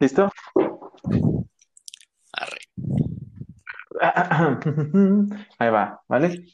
[0.00, 0.30] ¿Listo?
[2.32, 2.58] Arre.
[5.58, 6.46] Ahí va, ¿vale?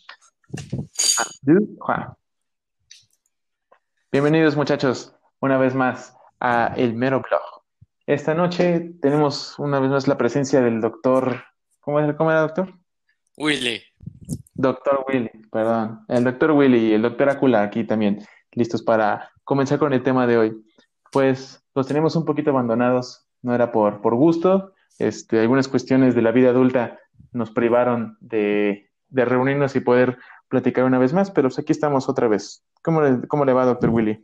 [4.10, 7.62] Bienvenidos muchachos, una vez más a El Mero Blog.
[8.06, 11.44] Esta noche tenemos una vez más la presencia del doctor,
[11.78, 12.74] ¿cómo era, cómo era doctor?
[13.36, 13.80] Willy.
[14.54, 16.04] Doctor Willy, perdón.
[16.08, 20.26] El doctor Willy y el doctor Acula aquí también, listos para comenzar con el tema
[20.26, 20.64] de hoy.
[21.12, 26.22] Pues los tenemos un poquito abandonados, no era por, por gusto, este, algunas cuestiones de
[26.22, 26.98] la vida adulta
[27.32, 30.18] nos privaron de, de reunirnos y poder
[30.48, 32.64] platicar una vez más, pero pues aquí estamos otra vez.
[32.82, 34.18] ¿Cómo le, cómo le va, doctor Willy?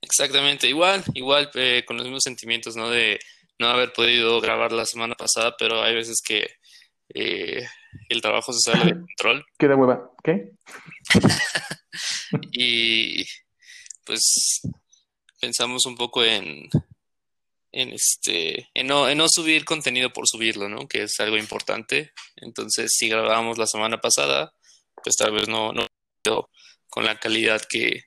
[0.00, 2.88] Exactamente, igual, igual eh, con los mismos sentimientos, ¿no?
[2.88, 3.20] De
[3.58, 6.48] no haber podido grabar la semana pasada, pero hay veces que
[7.12, 7.66] eh,
[8.08, 10.10] el trabajo se sale de control ¿Qué de hueva?
[10.24, 10.52] ¿Qué?
[12.52, 13.26] y
[14.06, 14.62] pues
[15.38, 16.70] pensamos un poco en,
[17.72, 20.86] en este, en no, en no subir contenido por subirlo, ¿no?
[20.86, 22.12] Que es algo importante.
[22.36, 24.52] Entonces, si grabábamos la semana pasada,
[25.02, 25.86] pues tal vez no, no
[26.88, 28.04] con la calidad que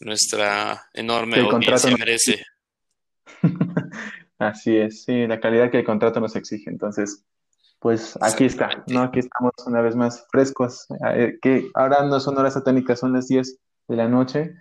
[0.00, 2.44] nuestra enorme el audiencia merece.
[4.38, 6.68] Así es, sí, la calidad que el contrato nos exige.
[6.68, 7.24] Entonces,
[7.78, 8.84] pues aquí está.
[8.88, 9.02] ¿no?
[9.02, 13.28] Aquí estamos una vez más frescos, eh, que ahora no son horas satánicas, son las
[13.28, 13.58] 10
[13.88, 14.54] de la noche.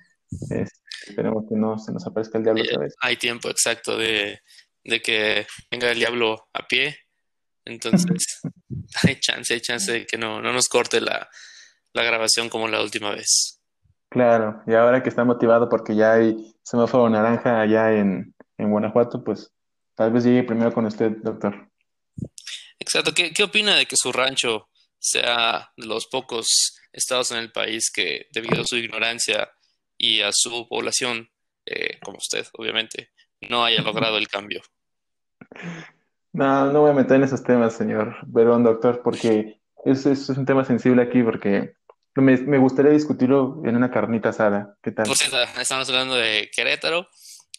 [0.50, 2.96] Este, esperemos que no se nos aparezca el diablo Hay, otra vez.
[3.02, 4.40] hay tiempo exacto de,
[4.84, 6.98] de que venga el diablo a pie.
[7.66, 8.42] Entonces,
[9.04, 11.30] hay chance, hay chance de que no, no nos corte la,
[11.94, 13.60] la grabación como la última vez.
[14.10, 19.24] Claro, y ahora que está motivado porque ya hay semáforo naranja allá en, en Guanajuato,
[19.24, 19.52] pues
[19.96, 21.72] tal vez llegue primero con usted, doctor.
[22.78, 23.14] Exacto.
[23.14, 24.70] ¿Qué, qué opina de que su rancho
[25.00, 26.48] sea de los pocos
[26.92, 29.50] estados en el país que, debido a su ignorancia
[30.04, 31.30] y a su población,
[31.66, 33.12] eh, como usted, obviamente,
[33.48, 34.62] no haya logrado el cambio?
[36.36, 40.38] No, no voy a meter en esos temas, señor Verón, doctor, porque eso, eso es
[40.40, 41.76] un tema sensible aquí, porque
[42.16, 44.76] me, me gustaría discutirlo en una carnita asada.
[44.82, 45.06] ¿Qué tal?
[45.16, 47.08] Cierto, estamos hablando de Querétaro,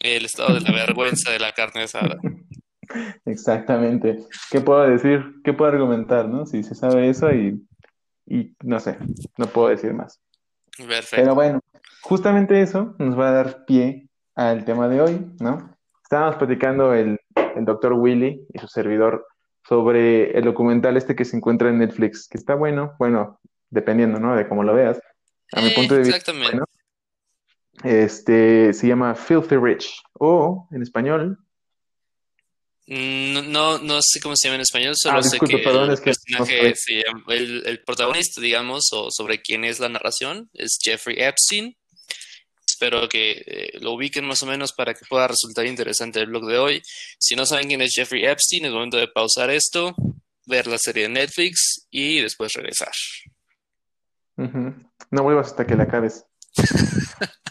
[0.01, 2.17] el estado de la vergüenza de la carne asada.
[3.25, 4.25] Exactamente.
[4.51, 5.23] ¿Qué puedo decir?
[5.45, 6.45] ¿Qué puedo argumentar, no?
[6.45, 7.65] Si se sabe eso y,
[8.25, 8.97] y no sé,
[9.37, 10.19] no puedo decir más.
[10.77, 11.15] Perfecto.
[11.15, 11.61] Pero bueno,
[12.09, 15.75] justamente eso nos va a dar pie al tema de hoy, ¿no?
[16.03, 17.19] Estábamos platicando el,
[17.55, 19.25] el doctor Willy y su servidor
[19.67, 23.39] sobre el documental este que se encuentra en Netflix, que está bueno, bueno,
[23.69, 24.35] dependiendo, ¿no?
[24.35, 24.99] De cómo lo veas.
[25.53, 26.51] A mi Eh, punto de vista, exactamente.
[26.51, 26.65] bueno,
[27.83, 31.37] este se llama Filthy Rich, o en español,
[32.87, 35.63] Mm, No, no, no sé cómo se llama en español, solo ah, sé disculpe, que
[35.63, 36.73] perdón, el es que no personaje, sabía.
[36.75, 41.75] se llama- el, el protagonista, digamos, o sobre quién es la narración, es Jeffrey Epstein.
[42.75, 46.45] Espero que eh, lo ubiquen más o menos para que pueda resultar interesante el blog
[46.45, 46.81] de hoy.
[47.17, 49.95] Si no saben quién es Jeffrey Epstein, es momento de pausar esto,
[50.45, 52.91] ver la serie de Netflix y después regresar.
[54.35, 56.25] No vuelvas hasta que la acabes.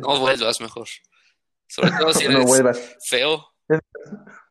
[0.00, 0.88] No vuelvas mejor.
[1.68, 2.96] Sobre todo si No eres vuelvas.
[3.08, 3.46] feo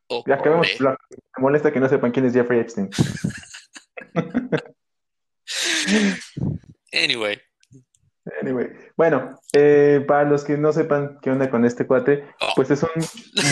[0.07, 0.67] o Ya acabemos.
[0.79, 0.95] Me
[1.37, 2.89] molesta que no sepan quién es Jeffrey Epstein.
[6.93, 7.39] Anyway,
[8.41, 12.69] Anyway, bueno, eh, para los que no sepan qué onda con este cuate, oh, pues
[12.71, 12.89] es un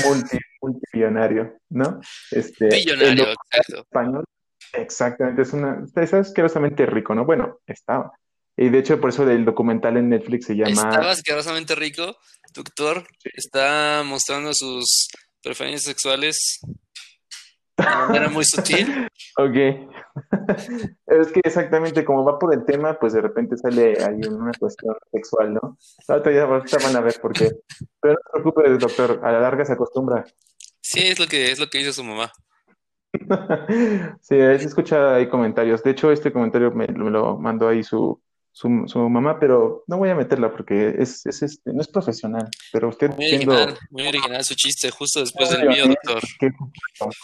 [0.05, 1.99] multi, multimillonario, ¿no?
[2.31, 3.81] Este, documental exacto.
[3.81, 4.25] español,
[4.73, 7.25] exactamente, es una, es asquerosamente rico, ¿no?
[7.25, 8.11] Bueno, estaba.
[8.57, 12.15] Y de hecho, por eso el documental en Netflix se llama, asquerosamente rico.
[12.53, 15.09] Doctor está mostrando sus
[15.41, 16.61] preferencias sexuales
[17.77, 19.07] manera muy sutil.
[19.37, 19.55] ok.
[21.07, 24.95] Es que exactamente como va por el tema, pues de repente sale ahí una cuestión
[25.11, 25.77] sexual, ¿no?
[26.07, 27.51] Ahorita ya ahorita van a ver por qué.
[27.99, 30.23] Pero no se preocupe, doctor, a la larga se acostumbra.
[30.81, 32.31] Sí, es lo que es lo que dice su mamá.
[34.21, 35.83] Sí, he escuchado ahí comentarios.
[35.83, 38.21] De hecho, este comentario me, me lo mandó ahí su,
[38.55, 42.47] su, su mamá, pero no voy a meterla porque es, es este, no es profesional.
[42.71, 46.23] Pero usted Muy siendo original, muy original su chiste, justo después del mío, doctor.
[46.39, 46.51] ¿qué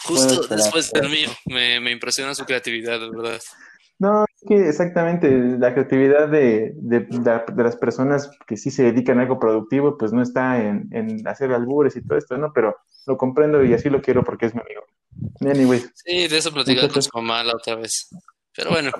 [0.04, 1.30] Justo después del mío.
[1.46, 3.40] Me, me impresiona su creatividad, de verdad.
[3.98, 8.82] No, es que exactamente la creatividad de, de, la- de las personas que sí se
[8.82, 12.52] dedican a algo productivo, pues no está en, en hacer albures y todo esto, ¿no?
[12.52, 12.76] Pero
[13.06, 14.82] lo comprendo y así lo quiero porque es mi amigo.
[15.40, 18.10] Anyway, Sí, de eso platicaba con su mamá la otra vez.
[18.54, 18.90] Pero bueno,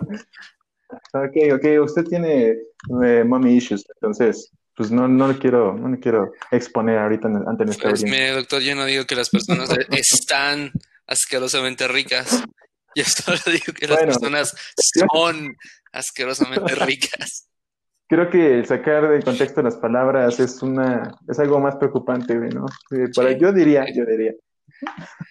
[1.15, 2.57] Ok, ok, usted tiene
[3.05, 7.49] eh, mommy issues, entonces, pues no, no lo quiero, no lo quiero exponer ahorita en-
[7.49, 8.21] ante nuestra pues audiencia.
[8.25, 10.73] mire, doctor, yo no digo que las personas están
[11.07, 12.43] asquerosamente ricas.
[12.95, 14.55] Yo solo digo que las personas
[15.09, 15.57] son
[15.93, 17.49] asquerosamente ricas.
[18.09, 22.67] creo que el sacar de contexto las palabras es una es algo más preocupante, ¿no?
[23.15, 24.33] para, yo diría, yo diría.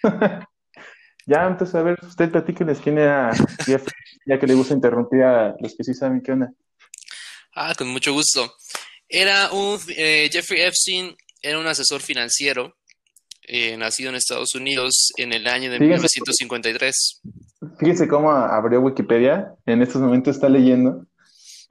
[1.26, 3.30] ya, entonces, a ver, usted platíqueles quién era
[3.64, 3.86] Jeff,
[4.26, 6.52] ya que le gusta interrumpir a los que sí saben qué onda.
[7.54, 8.54] Ah, con mucho gusto.
[9.08, 12.76] Era un eh, Jeffrey Epstein, era un asesor financiero,
[13.42, 17.20] eh, nacido en Estados Unidos en el año de 1953.
[17.78, 21.06] Fíjense cómo abrió Wikipedia, en estos momentos está leyendo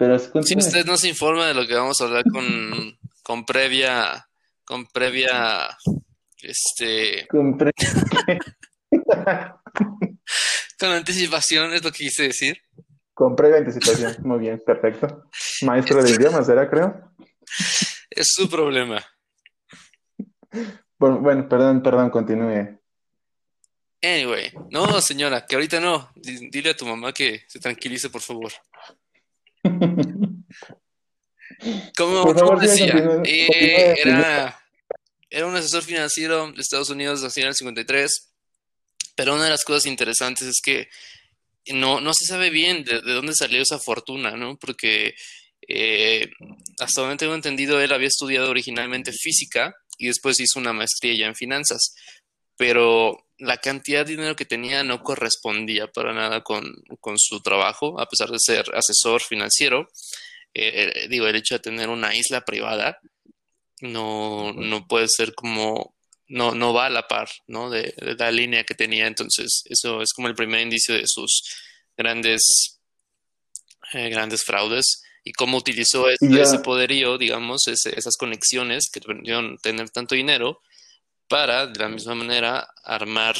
[0.01, 4.27] pero si usted no se informa de lo que vamos a hablar con, con previa,
[4.65, 5.77] con previa,
[6.41, 7.27] este...
[7.27, 7.55] Con
[10.79, 12.57] con anticipación es lo que quise decir.
[13.13, 15.29] Con previa anticipación, muy bien, perfecto.
[15.63, 17.11] Maestro de idiomas, ¿era creo?
[18.09, 19.03] Es su problema.
[20.97, 22.79] Bueno, bueno, perdón, perdón, continúe.
[24.03, 26.11] Anyway, no, señora, que ahorita no.
[26.15, 28.51] Dile a tu mamá que se tranquilice, por favor.
[31.95, 34.59] Como, decía, eh, era,
[35.29, 38.30] era, un asesor financiero de Estados Unidos nació en el 53,
[39.15, 40.87] pero una de las cosas interesantes es que
[41.73, 44.57] no, no se sabe bien de, dónde salió esa fortuna, ¿no?
[44.57, 45.13] Porque
[45.67, 46.29] eh,
[46.79, 51.27] hasta donde tengo entendido, él había estudiado originalmente física y después hizo una maestría ya
[51.27, 51.93] en finanzas,
[52.57, 56.63] pero la cantidad de dinero que tenía no correspondía para nada con,
[57.17, 59.87] su trabajo, a pesar de ser asesor financiero.
[60.53, 62.99] Eh, eh, digo, el hecho de tener una isla privada
[63.81, 65.95] no, no puede ser como,
[66.31, 67.69] no, no va a la par, ¿no?
[67.69, 69.05] De, la línea que tenía.
[69.05, 71.43] Entonces, eso es como el primer indicio de sus
[71.97, 72.79] grandes,
[73.93, 80.15] eh, grandes fraudes y cómo utilizó ese, poderío, digamos, esas conexiones que permitieron tener tanto
[80.15, 80.61] dinero
[81.27, 83.35] para, de la misma manera, armar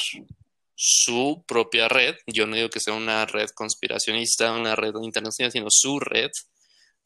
[0.76, 2.16] su propia red.
[2.28, 6.30] Yo no digo que sea una red conspiracionista, una red internacional, sino su red,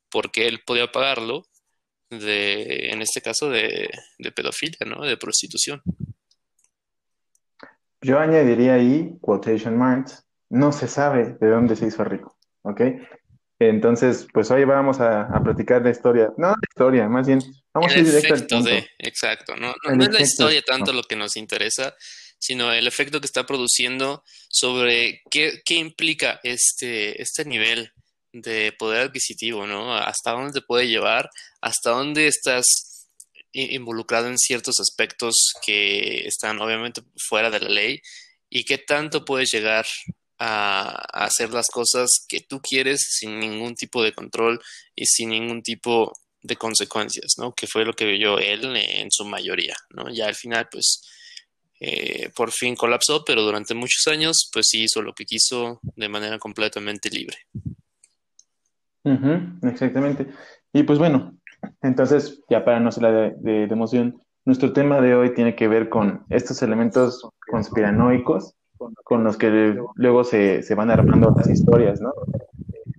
[0.09, 1.47] porque él podía pagarlo,
[2.09, 5.03] de, en este caso, de, de pedofilia, ¿no?
[5.03, 5.81] De prostitución.
[8.01, 12.81] Yo añadiría ahí, quotation marks, no se sabe de dónde se hizo rico, ¿ok?
[13.59, 16.31] Entonces, pues hoy vamos a, platicar la historia.
[16.37, 17.39] No la historia, más bien,
[17.73, 18.69] vamos a ir directo al punto.
[18.69, 21.95] De, exacto, no, no, es la historia tanto lo que nos interesa,
[22.37, 27.91] sino el efecto que está produciendo sobre qué, qué implica este, este nivel
[28.33, 29.95] de poder adquisitivo, ¿no?
[29.95, 31.29] Hasta dónde te puede llevar,
[31.65, 33.09] hasta dónde estás
[33.51, 35.33] involucrado en ciertos aspectos
[35.65, 38.01] que están obviamente fuera de la ley
[38.51, 39.85] y qué tanto puedes llegar
[40.37, 40.89] a,
[41.25, 44.61] hacer las cosas que tú quieres sin ningún tipo de control
[44.95, 46.13] y sin ningún tipo
[46.43, 47.53] de consecuencias, ¿no?
[47.53, 50.07] Que fue lo que vio él en su mayoría, ¿no?
[50.11, 51.01] Ya al final, pues,
[51.79, 56.09] eh, por fin colapsó, pero durante muchos años, pues sí hizo lo que quiso de
[56.09, 57.37] manera completamente libre.
[59.63, 60.27] exactamente.
[60.75, 61.39] Y pues bueno,
[61.81, 66.23] entonces, ya para no ser de emoción, nuestro tema de hoy tiene que ver con
[66.29, 68.55] estos elementos conspiranoicos
[69.03, 72.13] con los que luego se, se van armando las historias, ¿no?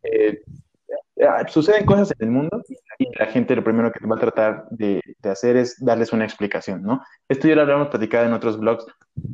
[0.02, 0.42] Eh,
[1.28, 2.62] ah, suceden cosas en el mundo
[2.98, 6.24] y la gente lo primero que va a tratar de, de, hacer es darles una
[6.24, 7.02] explicación, ¿no?
[7.28, 8.86] Esto ya lo habíamos platicado en otros blogs,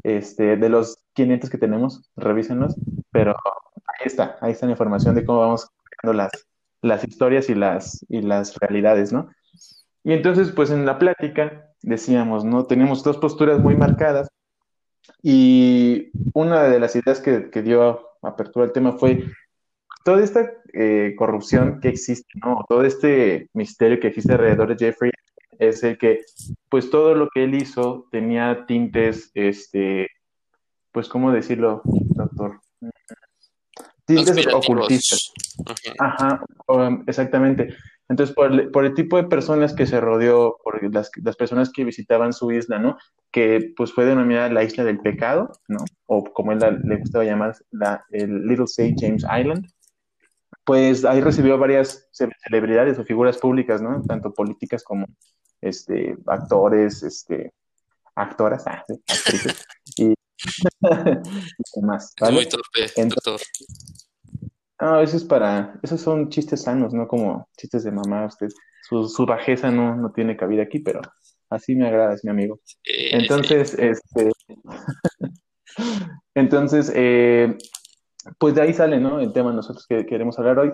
[0.02, 2.74] este, de los 500 que tenemos, revísenlos,
[3.10, 3.34] pero
[3.86, 6.30] ahí está, ahí está la información de cómo vamos creando las,
[6.82, 9.30] las historias y las, y las realidades, ¿no?
[10.04, 12.66] Y entonces, pues en la plática decíamos, ¿no?
[12.66, 14.28] Tenemos dos posturas muy marcadas
[15.22, 19.24] y una de las ideas que, dio apertura al tema fue
[20.04, 22.64] toda esta eh, corrupción que existe, ¿no?
[22.68, 25.12] Todo este misterio que existe alrededor de Jeffrey
[25.58, 26.22] es el que,
[26.68, 30.08] pues todo lo que él hizo tenía tintes, este,
[30.90, 32.60] pues, ¿cómo decirlo, doctor?
[34.06, 35.32] Tintes ocultistas.
[35.98, 37.74] Ajá, um, exactamente.
[38.08, 42.52] Entonces, por el, tipo de personas que se rodeó, por las, personas que visitaban su
[42.52, 42.98] isla, ¿no?
[43.30, 45.78] Que pues fue denominada la isla del pecado, ¿no?
[46.06, 48.96] O como él le gustaba llamar, la, el Little St.
[48.98, 49.66] James Island.
[50.64, 54.02] Pues ahí recibió varias celebridades o figuras públicas, ¿no?
[54.02, 55.06] Tanto políticas como
[55.62, 57.52] este, actores, este,
[58.14, 59.64] actoras, ah, actrices,
[59.96, 60.14] y,
[61.76, 62.12] demás.
[62.20, 62.34] ¿vale?
[62.34, 63.40] Muy torpe, doctor.
[64.80, 68.26] No, eso es para, esos son chistes sanos, no como chistes de mamá.
[68.26, 68.48] Usted,
[68.82, 71.00] su, bajeza no, no tiene cabida aquí, pero
[71.50, 72.60] así me agrada, es mi amigo.
[72.84, 74.32] Entonces, este,
[76.34, 77.56] entonces, eh,
[78.38, 79.20] pues de ahí sale, ¿no?
[79.20, 80.72] El tema nosotros que queremos hablar hoy.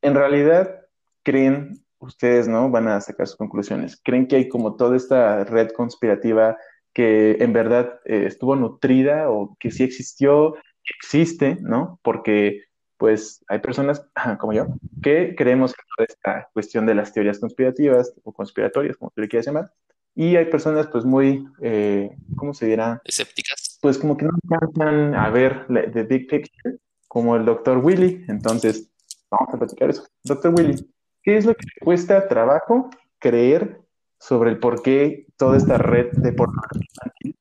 [0.00, 0.82] En realidad,
[1.24, 2.70] creen ustedes, ¿no?
[2.70, 4.00] Van a sacar sus conclusiones.
[4.02, 6.56] ¿Creen que hay como toda esta red conspirativa
[6.94, 10.54] que en verdad eh, estuvo nutrida o que sí existió,
[10.98, 11.98] existe, ¿no?
[12.02, 12.62] Porque
[12.96, 14.06] pues hay personas
[14.38, 14.66] como yo
[15.02, 19.46] que creemos en esta cuestión de las teorías conspirativas o conspiratorias, como tú le quieras
[19.46, 19.72] llamar,
[20.14, 23.02] y hay personas pues muy, eh, ¿cómo se dirá?
[23.04, 23.78] Escépticas.
[23.82, 28.24] Pues como que no alcanzan a ver the big picture, como el doctor Willy.
[28.28, 28.88] Entonces,
[29.28, 30.06] vamos a platicar eso.
[30.22, 30.76] Doctor Willy,
[31.22, 33.83] ¿qué es lo que cuesta trabajo creer
[34.26, 37.34] sobre el por qué toda esta red de pornografía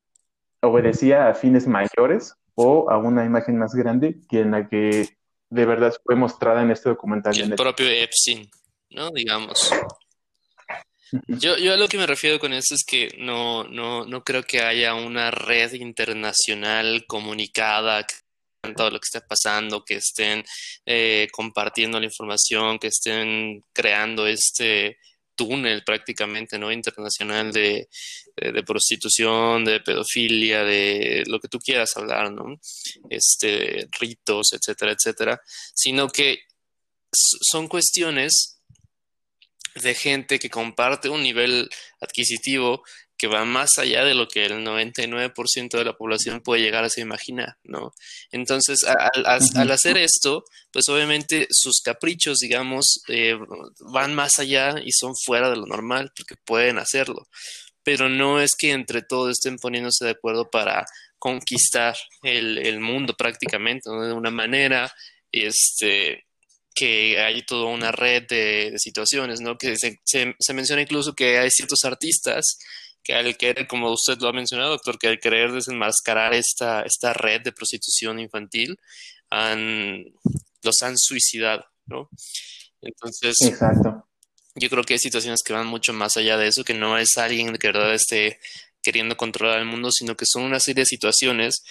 [0.61, 5.09] obedecía a fines mayores o a una imagen más grande que en la que
[5.49, 7.37] de verdad fue mostrada en este documental.
[7.39, 8.49] el propio Epstein,
[8.89, 9.11] ¿no?
[9.11, 9.71] Digamos.
[11.27, 14.43] Yo, yo a lo que me refiero con esto es que no, no, no creo
[14.43, 18.05] que haya una red internacional comunicada
[18.75, 20.43] todo lo que está pasando, que estén
[20.85, 24.97] eh, compartiendo la información, que estén creando este
[25.35, 26.71] túnel prácticamente, ¿no?
[26.71, 27.87] Internacional de,
[28.35, 32.59] de, prostitución, de pedofilia, de lo que tú quieras hablar, ¿no?
[33.09, 35.41] Este, ritos, etcétera, etcétera,
[35.73, 36.43] sino que
[37.11, 38.59] son cuestiones
[39.75, 42.83] de gente que comparte un nivel adquisitivo
[43.17, 46.89] que va más allá de lo que el 99% de la población puede llegar a
[46.89, 47.93] se imaginar, ¿no?
[48.31, 53.37] Entonces, al, hacer esto, pues obviamente sus caprichos, digamos, eh,
[53.79, 57.27] van más allá y son fuera de lo normal, porque pueden hacerlo.
[57.83, 60.85] Pero no es que entre todos estén poniéndose de acuerdo para
[61.19, 64.05] conquistar el, mundo prácticamente, ¿no?
[64.05, 64.93] De una manera,
[65.31, 66.25] este,
[66.75, 69.57] que hay toda una red de, situaciones, ¿no?
[69.57, 72.57] Que se, se, menciona incluso que hay ciertos artistas
[73.03, 77.13] que al querer, como usted lo ha mencionado, doctor, que al querer desenmascarar esta, esta
[77.13, 78.79] red de prostitución infantil,
[79.29, 80.05] han,
[80.63, 82.09] los han suicidado, ¿no?
[82.81, 84.07] Entonces, Exacto.
[84.55, 87.17] yo creo que hay situaciones que van mucho más allá de eso, que no es
[87.17, 88.39] alguien que de verdad esté
[88.81, 91.63] queriendo controlar el mundo, sino que son una serie de situaciones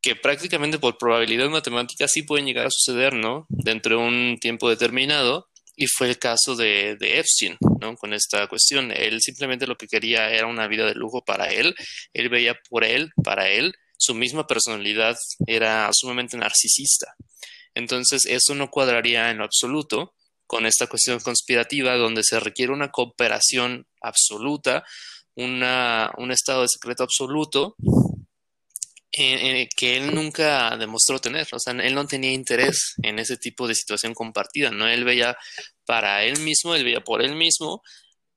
[0.00, 3.46] que prácticamente por probabilidad matemática sí pueden llegar a suceder, ¿no?
[3.48, 7.96] Dentro de un tiempo determinado y fue el caso de, Epstein, ¿no?
[7.96, 8.92] Con esta cuestión.
[8.92, 11.74] Él simplemente lo que quería era una vida de lujo para él.
[12.12, 17.14] Él veía por él, para él, su misma personalidad era sumamente narcisista.
[17.74, 20.14] Entonces, eso no cuadraría en lo absoluto
[20.46, 24.84] con esta cuestión conspirativa donde se requiere una cooperación absoluta,
[25.34, 27.76] una, un estado de secreto absoluto
[29.12, 33.74] que él nunca demostró tener, o sea, él no tenía interés en ese tipo de
[33.74, 34.88] situación compartida, ¿no?
[34.88, 35.36] Él veía
[35.84, 37.82] para él mismo, él veía por él mismo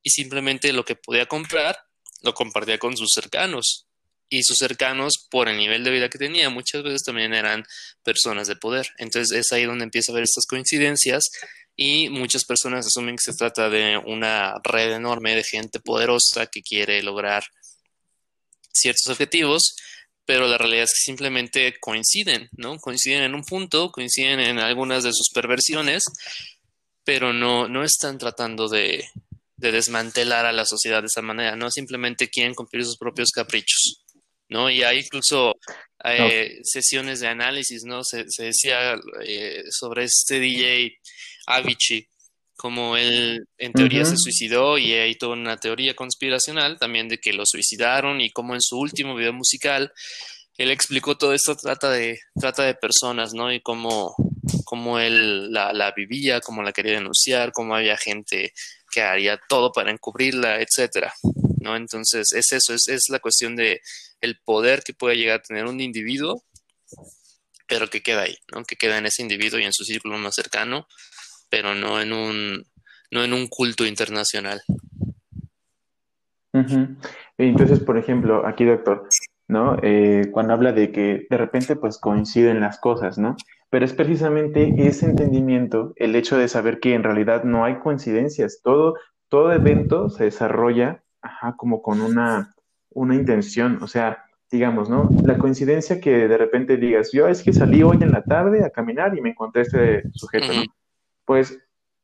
[0.03, 1.77] y simplemente lo que podía comprar
[2.21, 3.87] lo compartía con sus cercanos.
[4.27, 7.63] Y sus cercanos, por el nivel de vida que tenía, muchas veces también eran
[8.03, 8.87] personas de poder.
[8.97, 11.29] Entonces es ahí donde empieza a haber estas coincidencias
[11.75, 16.61] y muchas personas asumen que se trata de una red enorme de gente poderosa que
[16.61, 17.43] quiere lograr
[18.73, 19.75] ciertos objetivos
[20.25, 22.77] pero la realidad es que simplemente coinciden, ¿no?
[22.77, 26.03] Coinciden en un punto, coinciden en algunas de sus perversiones,
[27.03, 29.05] pero no, no están tratando de,
[29.57, 31.71] desmantelar a la sociedad de esa manera, ¿no?
[31.71, 34.03] Simplemente quieren cumplir sus propios caprichos,
[34.49, 34.69] ¿no?
[34.69, 35.53] Y hay incluso
[36.03, 38.03] eh, sesiones de análisis, ¿no?
[38.03, 40.97] Se, decía eh, sobre este DJ
[41.47, 42.07] Avicii,
[42.57, 47.33] como él en teoría se suicidó y hay toda una teoría conspiracional también de que
[47.33, 49.91] lo suicidaron y como en su último video musical
[50.57, 53.51] él explicó todo esto trata de trata de personas, ¿no?
[53.51, 54.15] Y cómo,
[54.63, 58.53] cómo él la, la, vivía, cómo la quería denunciar, cómo había gente
[58.91, 61.13] que haría todo para encubrirla, etcétera,
[61.59, 61.75] ¿no?
[61.75, 63.81] Entonces es eso, es, es la cuestión de
[64.21, 66.43] el poder que puede llegar a tener un individuo,
[67.67, 68.63] pero que queda ahí, ¿no?
[68.63, 70.87] Que queda en ese individuo y en su círculo más cercano
[71.49, 72.65] pero no en un,
[73.11, 74.61] no en un culto internacional.
[77.37, 79.09] Entonces, por ejemplo, aquí, doctor,
[79.47, 79.77] ¿no?
[79.83, 83.35] Eh, cuando habla de que de repente pues coinciden las cosas, ¿no?
[83.69, 88.61] Pero es precisamente ese entendimiento, el hecho de saber que en realidad no hay coincidencias,
[88.63, 88.95] todo,
[89.27, 92.53] todo evento se desarrolla ajá, como con una,
[92.91, 95.09] una intención, o sea, digamos, ¿no?
[95.23, 98.69] La coincidencia que de repente digas, yo es que salí hoy en la tarde a
[98.69, 100.63] caminar y me encontré este sujeto, ¿no?
[101.25, 101.59] Pues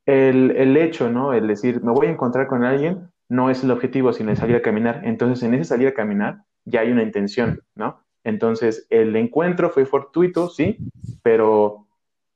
[0.06, 1.34] el, el, hecho, ¿no?
[1.34, 4.56] El decir, me voy a encontrar con alguien, no es el objetivo, sino el salir
[4.56, 5.02] a caminar.
[5.06, 8.04] Entonces, en ese salir a caminar ya hay una intención, ¿no?
[8.24, 10.78] Entonces, el encuentro fue fortuito, sí,
[11.24, 11.88] pero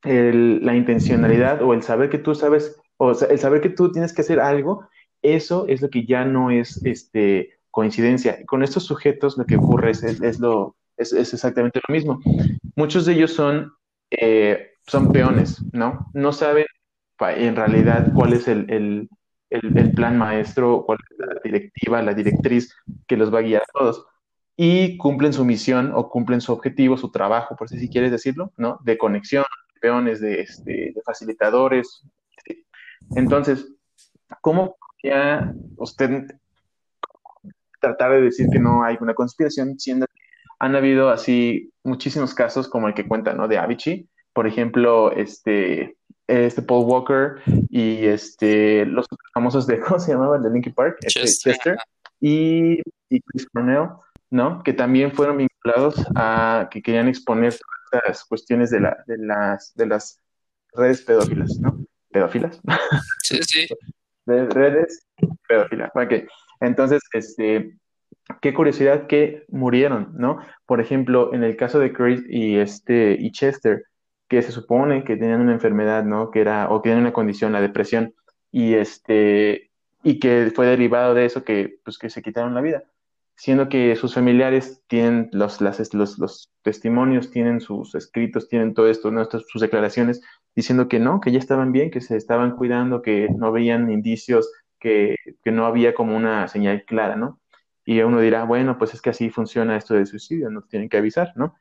[0.03, 4.13] el, la intencionalidad o el saber que tú sabes, o el saber que tú tienes
[4.13, 4.87] que hacer algo,
[5.21, 8.45] eso es lo que ya no es este, coincidencia.
[8.45, 12.19] Con estos sujetos lo que ocurre es, es, lo, es, es, exactamente lo mismo.
[12.75, 13.73] Muchos de ellos son,
[14.11, 16.07] eh, son peones, ¿no?
[16.13, 16.65] No saben
[17.19, 19.09] en realidad cuál es el, el,
[19.49, 22.75] el, plan maestro, cuál es la directiva, la directriz
[23.07, 24.05] que los va a guiar a todos.
[24.57, 28.79] Y cumplen su misión o cumplen su objetivo, su trabajo, por si quieres decirlo, ¿no?
[28.83, 29.43] De conexión,
[29.81, 32.03] peones, de, este, de facilitadores.
[33.15, 33.73] Entonces,
[34.41, 36.25] ¿cómo podría usted
[37.81, 40.05] tratar de decir que no hay una conspiración, siendo
[40.59, 43.47] han habido así muchísimos casos como el que cuenta, ¿no?
[43.47, 50.11] De Avicii, por ejemplo, este, este Paul Walker y este, los famosos de, ¿cómo se
[50.11, 50.37] llamaba?
[50.37, 51.77] El de Linkin Park, este, Chester,
[52.19, 52.79] y,
[53.09, 53.89] y, Chris Cornell,
[54.29, 54.63] ¿no?
[54.63, 57.55] Que también fueron vinculados a que querían exponer
[57.91, 60.19] todas las cuestiones de, la, de, las, de las
[60.73, 61.85] redes pedófilas, ¿no?
[62.11, 62.59] ¿Pedófilas?
[63.23, 63.67] Sí, sí.
[64.25, 65.05] De redes
[65.47, 65.91] pedófilas.
[66.59, 67.77] Entonces, este,
[68.41, 70.39] qué curiosidad que murieron, ¿no?
[70.65, 73.85] Por ejemplo, en el caso de Chris y este y Chester,
[74.35, 76.31] que se supone que tenían una enfermedad, ¿no?
[76.31, 78.13] Que era o que tenían una condición, la depresión,
[78.51, 79.71] y este
[80.03, 82.83] y que fue derivado de eso que pues que se quitaron la vida,
[83.35, 89.11] siendo que sus familiares tienen los los, los testimonios, tienen sus escritos, tienen todo esto,
[89.11, 89.25] ¿no?
[89.25, 90.21] sus declaraciones
[90.55, 94.49] diciendo que no, que ya estaban bien, que se estaban cuidando, que no veían indicios,
[94.79, 97.39] que, que no había como una señal clara, ¿no?
[97.85, 100.97] Y uno dirá, bueno, pues es que así funciona esto de suicidio, no tienen que
[100.97, 101.55] avisar, ¿no?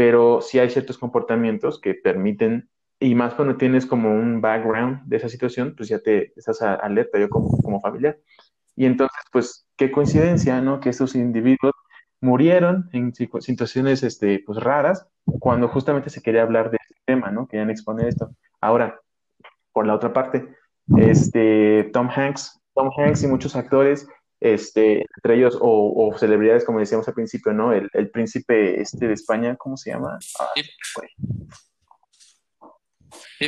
[0.00, 5.18] Pero sí hay ciertos comportamientos que permiten, y más cuando tienes como un background de
[5.18, 8.18] esa situación, pues ya te estás alerta yo como, como familiar.
[8.74, 10.80] Y entonces, pues, qué coincidencia, ¿no?
[10.80, 11.74] Que estos individuos
[12.22, 15.06] murieron en situaciones este, pues, raras
[15.38, 17.46] cuando justamente se quería hablar de este tema, ¿no?
[17.46, 18.30] Querían exponer esto.
[18.58, 18.98] Ahora,
[19.70, 20.48] por la otra parte,
[20.96, 24.08] este, Tom Hanks, Tom Hanks y muchos actores
[24.40, 27.72] este, entre ellos, o, celebridades, como decíamos al principio, ¿no?
[27.72, 30.18] El, príncipe este de España, ¿cómo se llama?
[30.38, 30.48] Ah,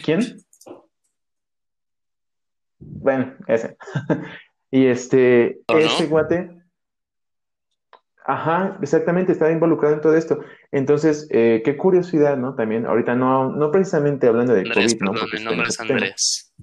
[0.04, 0.36] ¿Quién?
[2.78, 3.76] Bueno, ese.
[4.70, 6.50] y este, ese guate.
[8.24, 10.40] Ajá, exactamente, está involucrado en todo esto.
[10.70, 12.54] Entonces, eh, qué curiosidad, ¿no?
[12.54, 15.12] También, ahorita no, no precisamente hablando de Andrés, COVID, ¿no?
[15.12, 16.54] mi nombre es Andrés.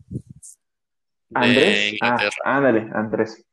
[1.33, 3.45] Andrés, ah, ándale, Andrés.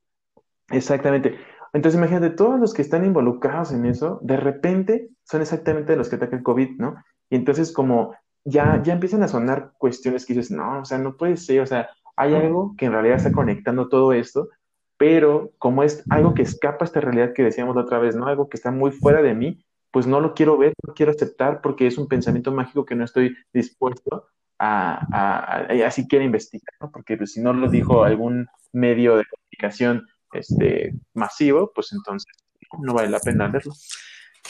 [0.71, 1.39] Exactamente.
[1.73, 6.17] Entonces, imagínate, todos los que están involucrados en eso, de repente son exactamente los que
[6.17, 6.97] atacan el COVID, ¿no?
[7.31, 8.15] Y entonces, como
[8.45, 11.67] ya, ya empiezan a sonar cuestiones que dices, no, o sea, no puede ser, o
[11.67, 14.49] sea, hay algo que en realidad está conectando todo esto,
[14.97, 18.27] pero como es algo que escapa a esta realidad que decíamos la otra vez, ¿no?
[18.27, 21.61] Algo que está muy fuera de mí, pues no lo quiero ver, no quiero aceptar
[21.61, 26.73] porque es un pensamiento mágico que no estoy dispuesto a, a, a, a siquiera investigar,
[26.81, 26.91] ¿no?
[26.91, 30.07] Porque pues, si no lo dijo algún medio de comunicación
[30.39, 32.33] este, masivo, pues entonces
[32.81, 33.73] no vale la pena verlo.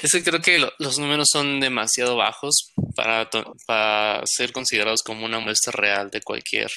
[0.03, 3.31] Es que creo que los números son demasiado bajos para,
[3.67, 6.71] para ser considerados como una muestra real de cualquier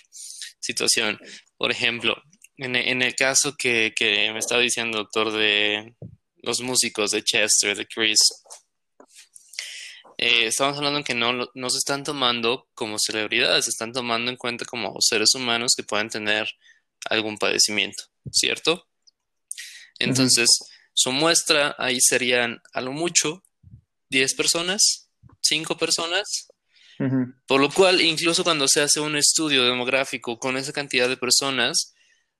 [0.59, 1.19] situación.
[1.57, 2.15] Por ejemplo,
[2.57, 3.93] en, el caso que,
[4.33, 5.95] me estaba diciendo, doctor, de
[6.41, 8.19] los músicos de Chester, de Chris,
[10.17, 14.37] eh, estamos hablando que no, no se están tomando como celebridades, se están tomando en
[14.37, 16.49] cuenta como seres humanos que pueden tener
[17.09, 18.88] algún padecimiento, ¿cierto?
[19.99, 20.47] Entonces,
[20.93, 23.43] su muestra ahí serían a lo mucho
[24.09, 25.09] 10 personas,
[25.41, 26.47] 5 personas,
[27.47, 31.93] por lo cual incluso cuando se hace un estudio demográfico con esa cantidad de personas,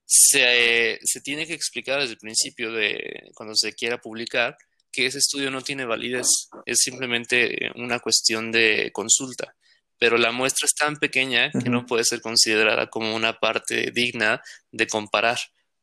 [0.04, 4.56] se, se tiene que explicar desde el principio de cuando se quiera publicar
[4.92, 6.26] que ese estudio no tiene validez,
[6.66, 9.54] es simplemente una cuestión de consulta.
[9.98, 14.42] Pero la muestra es tan pequeña que no puede ser considerada como una parte digna
[14.72, 15.38] de comparar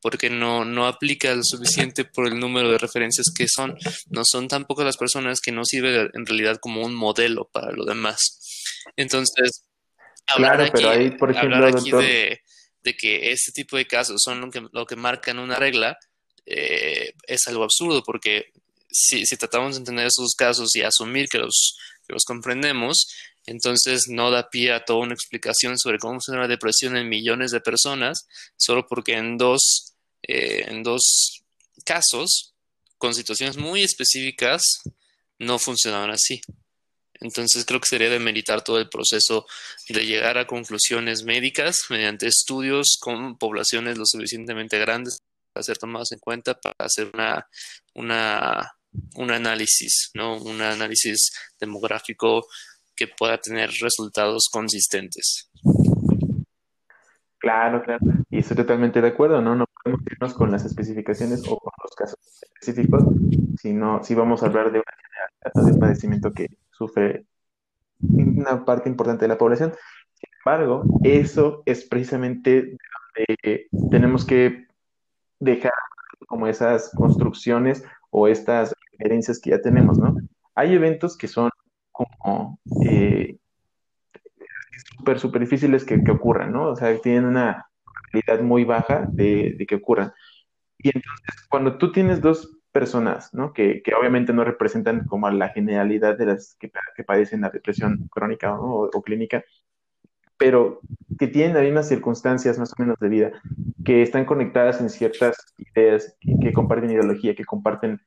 [0.08, 3.78] porque no, no aplica lo suficiente por el número de referencias que son.
[4.10, 7.84] No son tampoco las personas que no sirven en realidad como un modelo para lo
[7.84, 8.40] demás.
[8.96, 9.66] Entonces,
[10.26, 12.40] hablar aquí, pero ahí, por ejemplo, de,
[12.98, 15.98] que este tipo de casos son lo que, lo que marcan una regla
[16.46, 18.54] eh, es algo absurdo, porque
[18.90, 23.10] si, si tratamos de entender esos casos y asumir que los, que los comprendemos,
[23.46, 27.52] entonces no da pie a toda una explicación sobre cómo funciona la depresión en millones
[27.52, 29.97] de personas, solo porque en dos
[30.28, 31.44] eh, en dos
[31.86, 32.54] casos,
[32.98, 34.62] con situaciones muy específicas,
[35.40, 36.42] no funcionaban así.
[37.20, 39.46] Entonces creo que sería de meritar todo el proceso
[39.90, 45.18] de llegar a conclusiones médicas mediante estudios con poblaciones lo suficientemente grandes
[45.52, 47.48] para ser tomados en cuenta para hacer una,
[47.96, 48.72] una,
[49.16, 50.38] un análisis, ¿no?
[50.38, 52.46] Un análisis demográfico
[52.96, 55.50] que pueda tener resultados consistentes.
[57.40, 58.00] Claro, claro.
[58.30, 59.42] Y estoy totalmente de acuerdo.
[59.42, 59.67] No
[60.36, 63.04] con las especificaciones o con los casos específicos,
[63.60, 67.26] sino si vamos a hablar de una generalidad de padecimiento que sufre
[68.00, 69.74] una parte importante de la población.
[70.14, 72.78] Sin embargo, eso es precisamente
[73.16, 74.68] donde tenemos que
[75.40, 75.74] dejar
[76.28, 80.16] como esas construcciones o estas referencias que ya tenemos, ¿no?
[80.56, 81.50] Hay eventos que son
[81.92, 83.38] como eh,
[84.98, 86.70] súper, súper difíciles que, que, ocurran, ¿no?
[86.70, 87.67] O sea, tienen una
[88.22, 90.14] probabilidad muy baja de, de, que ocurran.
[90.80, 93.54] Y entonces, cuando tú tienes dos personas, ¿no?
[93.54, 98.08] Que, que obviamente no representan como la generalidad de las que, que padecen la depresión
[98.12, 99.44] crónica o, o clínica,
[100.38, 100.82] pero
[101.20, 103.32] que tienen las mismas circunstancias más o menos de vida,
[103.84, 105.36] que están conectadas en ciertas
[105.76, 108.00] ideas, que, que comparten ideología, que comparten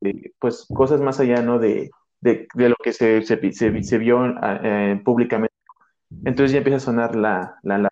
[0.00, 1.58] eh, pues cosas más allá ¿no?
[1.58, 5.54] de, de, de lo que se, se, se, se vio eh, públicamente.
[6.24, 7.90] Entonces ya empieza a sonar la, la, la,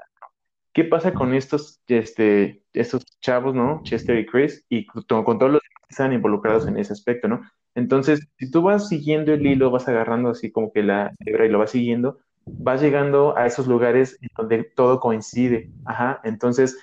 [0.73, 3.83] ¿Qué pasa con estos, este, estos chavos, ¿no?
[3.85, 7.43] Chester y Chris, y con, con todos los que están involucrados en ese aspecto, ¿no?
[7.75, 11.49] Entonces, si tú vas siguiendo el hilo, vas agarrando así como que la hebra y
[11.51, 15.71] lo vas siguiendo, vas llegando a esos lugares donde todo coincide.
[15.85, 16.21] Ajá.
[16.25, 16.79] Entonces,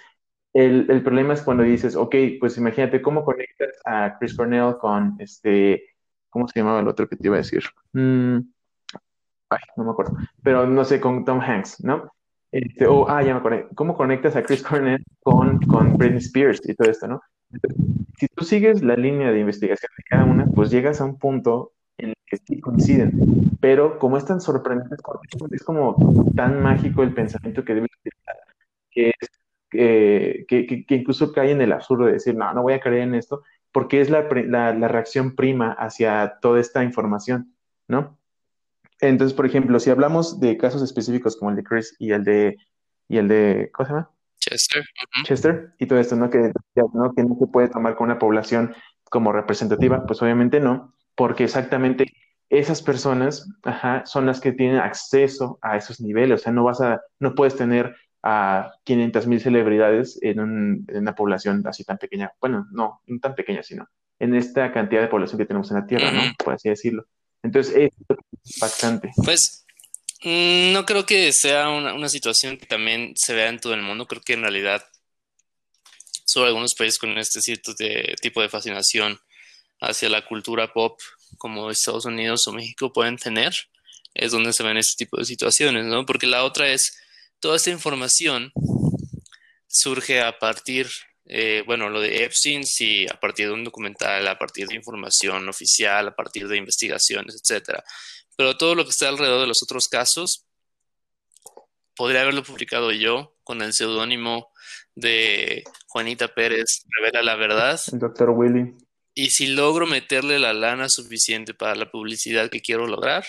[0.53, 5.15] el, el, problema es cuando dices, ok, pues imagínate cómo conectas a Chris Cornell con
[5.19, 5.83] este,
[6.29, 7.63] ¿cómo se llamaba el otro que te iba a decir?
[7.93, 8.39] Mm,
[9.49, 12.11] ay, no me acuerdo, pero no sé, con Tom Hanks, ¿no?
[12.51, 16.61] Este, o, ah, ya me acuerdo, ¿cómo conectas a Chris Cornell con, con Britney Spears
[16.67, 17.21] y todo esto, ¿no?
[18.17, 21.73] Si tú sigues la línea de investigación de cada una, pues llegas a un punto
[21.97, 23.11] en el que sí coinciden,
[23.59, 24.95] pero como es tan sorprendente,
[25.51, 25.95] es como
[26.35, 28.35] tan mágico el pensamiento que debe utilizar,
[28.91, 29.29] que es
[29.69, 33.03] que, que, que, incluso cae en el absurdo de decir, no, no voy a creer
[33.03, 37.53] en esto, porque es la, la, la, reacción prima hacia toda esta información,
[37.87, 38.18] ¿no?
[39.01, 42.57] Entonces, por ejemplo, si hablamos de casos específicos como el de Chris y el de,
[43.07, 44.11] y el de ¿cómo se llama?
[44.39, 44.81] Chester.
[44.81, 45.25] Uh -huh.
[45.25, 46.29] Chester, y todo esto, ¿no?
[46.29, 46.51] Que,
[46.93, 47.13] ¿no?
[47.13, 48.73] que no se puede tomar con una población
[49.09, 52.05] como representativa, pues obviamente no, porque exactamente
[52.49, 56.81] esas personas ajá, son las que tienen acceso a esos niveles, o sea, no vas
[56.81, 61.97] a, no puedes tener a 500 mil celebridades en, un, en, una población así tan
[61.97, 62.31] pequeña.
[62.41, 63.87] Bueno, no, no tan pequeña, sino
[64.19, 66.21] en esta cantidad de población que tenemos en la Tierra, ¿no?
[66.43, 67.05] Por así decirlo.
[67.41, 67.91] Entonces, es
[69.23, 69.65] Pues
[70.23, 74.05] no creo que sea una, una, situación que también se vea en todo el mundo.
[74.05, 74.83] Creo que en realidad
[76.29, 79.19] solo algunos países con este cierto de, tipo de fascinación
[79.81, 80.99] hacia la cultura pop,
[81.37, 83.53] como Estados Unidos o México, pueden tener,
[84.13, 86.05] es donde se ven este tipo de situaciones, ¿no?
[86.05, 86.97] Porque la otra es
[87.39, 88.51] toda esta información
[89.67, 90.87] surge a partir,
[91.25, 95.47] eh, bueno, lo de Epstein, sí, a partir de un documental, a partir de información
[95.47, 97.83] oficial, a partir de investigaciones, etcétera.
[98.39, 100.45] Pero todo lo que está alrededor de los otros casos,
[101.93, 104.53] podría haberlo publicado yo con el seudónimo
[104.95, 107.77] de Juanita Pérez, revela la verdad.
[107.91, 108.77] El doctor Willy.
[109.13, 113.25] Y si logro meterle la lana suficiente para la publicidad que quiero lograr,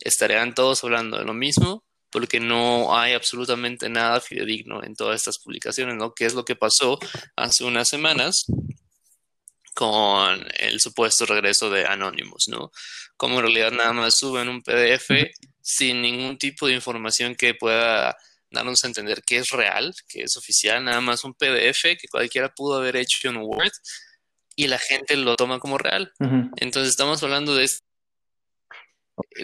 [0.00, 5.38] estarían todos hablando de lo mismo porque no hay absolutamente nada fidedigno en todas estas
[5.38, 6.14] publicaciones, ¿no?
[6.14, 6.98] ¿Qué es lo que pasó
[7.36, 8.46] hace unas semanas
[9.74, 12.70] con el supuesto regreso de Anonymous, ¿no?
[13.16, 15.10] Como en realidad nada más suben un PDF
[15.60, 18.16] sin ningún tipo de información que pueda
[18.50, 22.52] darnos a entender que es real, que es oficial, nada más un PDF que cualquiera
[22.52, 23.72] pudo haber hecho en Word
[24.56, 26.12] y la gente lo toma como real.
[26.18, 26.50] Uh -huh.
[26.56, 27.68] Entonces estamos hablando de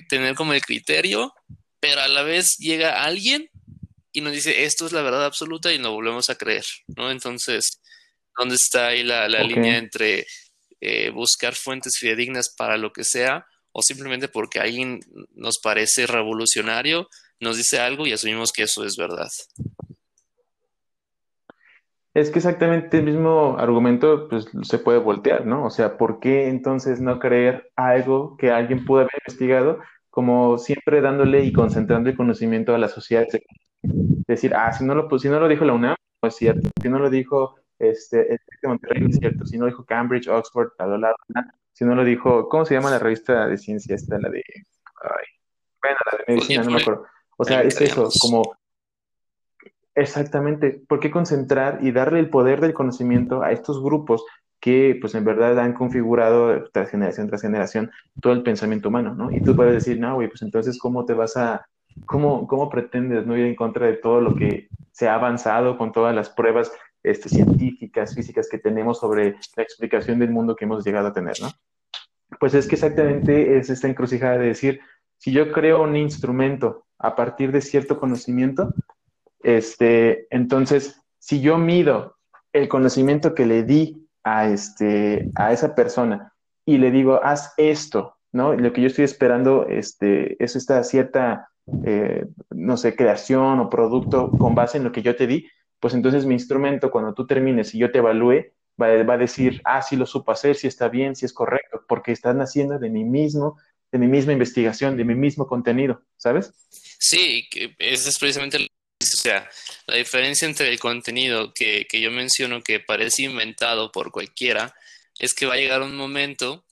[0.08, 1.32] tener como el criterio
[1.80, 3.50] pero a la vez llega alguien
[4.12, 7.10] y nos dice esto es la verdad absoluta y nos volvemos a creer, ¿no?
[7.10, 7.80] Entonces,
[8.38, 9.54] ¿dónde está ahí la, la okay.
[9.54, 10.26] línea entre
[10.80, 15.00] eh, buscar fuentes fidedignas para lo que sea o simplemente porque alguien
[15.34, 17.08] nos parece revolucionario,
[17.40, 19.28] nos dice algo y asumimos que eso es verdad?
[22.14, 25.66] Es que exactamente el mismo argumento pues, se puede voltear, ¿no?
[25.66, 29.78] O sea, ¿por qué entonces no creer algo que alguien pudo haber investigado
[30.18, 33.24] como siempre dándole y concentrando el conocimiento a la sociedad.
[33.82, 36.68] Decir, ah, si no lo, pues, si no lo dijo la UNAM, no es cierto.
[36.82, 39.46] Si no lo dijo este, de Monterrey, no es cierto.
[39.46, 41.14] Si no dijo Cambridge, Oxford, bla, bla.
[41.72, 44.18] Si no lo dijo, ¿cómo se llama la revista de ciencia esta?
[44.18, 45.26] La de, ay,
[45.80, 47.06] bueno, la de medicina, no me acuerdo.
[47.36, 48.42] O sea, es eso, como,
[49.94, 54.24] exactamente, ¿por qué concentrar y darle el poder del conocimiento a estos grupos
[54.60, 59.30] que pues en verdad han configurado tras generación tras generación todo el pensamiento humano, ¿no?
[59.30, 61.64] Y tú puedes decir, no, güey, pues entonces, ¿cómo te vas a,
[62.06, 65.92] cómo, cómo pretendes no ir en contra de todo lo que se ha avanzado con
[65.92, 66.72] todas las pruebas
[67.02, 71.34] este, científicas, físicas que tenemos sobre la explicación del mundo que hemos llegado a tener,
[71.40, 71.50] ¿no?
[72.40, 74.80] Pues es que exactamente es esta encrucijada de decir,
[75.16, 78.72] si yo creo un instrumento a partir de cierto conocimiento,
[79.42, 82.16] este, entonces, si yo mido
[82.52, 86.32] el conocimiento que le di a, este, a esa persona
[86.64, 88.54] y le digo, haz esto, ¿no?
[88.54, 91.50] Lo que yo estoy esperando este, es esta cierta,
[91.84, 95.48] eh, no sé, creación o producto con base en lo que yo te di,
[95.80, 99.60] pues entonces mi instrumento, cuando tú termines y yo te evalúe, va, va a decir,
[99.64, 102.90] ah, sí lo supo hacer, si está bien, si es correcto, porque estás naciendo de
[102.90, 103.58] mí mismo,
[103.92, 106.52] de mi misma investigación, de mi mismo contenido, ¿sabes?
[106.70, 108.66] Sí, esa es precisamente, o
[109.00, 109.48] sea,
[109.86, 114.74] la diferencia entre el contenido que, que yo menciono que parece inventado por cualquiera,
[115.18, 116.64] es que va a llegar un momento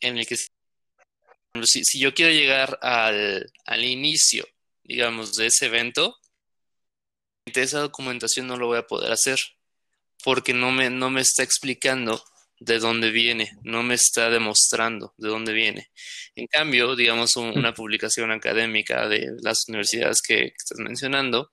[0.00, 0.36] en el que
[1.64, 4.46] si, si yo quiero llegar al, al inicio,
[4.84, 6.16] digamos, de ese evento,
[7.46, 9.38] esa documentación no lo voy a poder hacer
[10.24, 12.22] porque no me, no me está explicando
[12.58, 15.90] de dónde viene, no me está demostrando de dónde viene.
[16.34, 21.50] En cambio, digamos, una publicación académica de las universidades que, estás mencionando,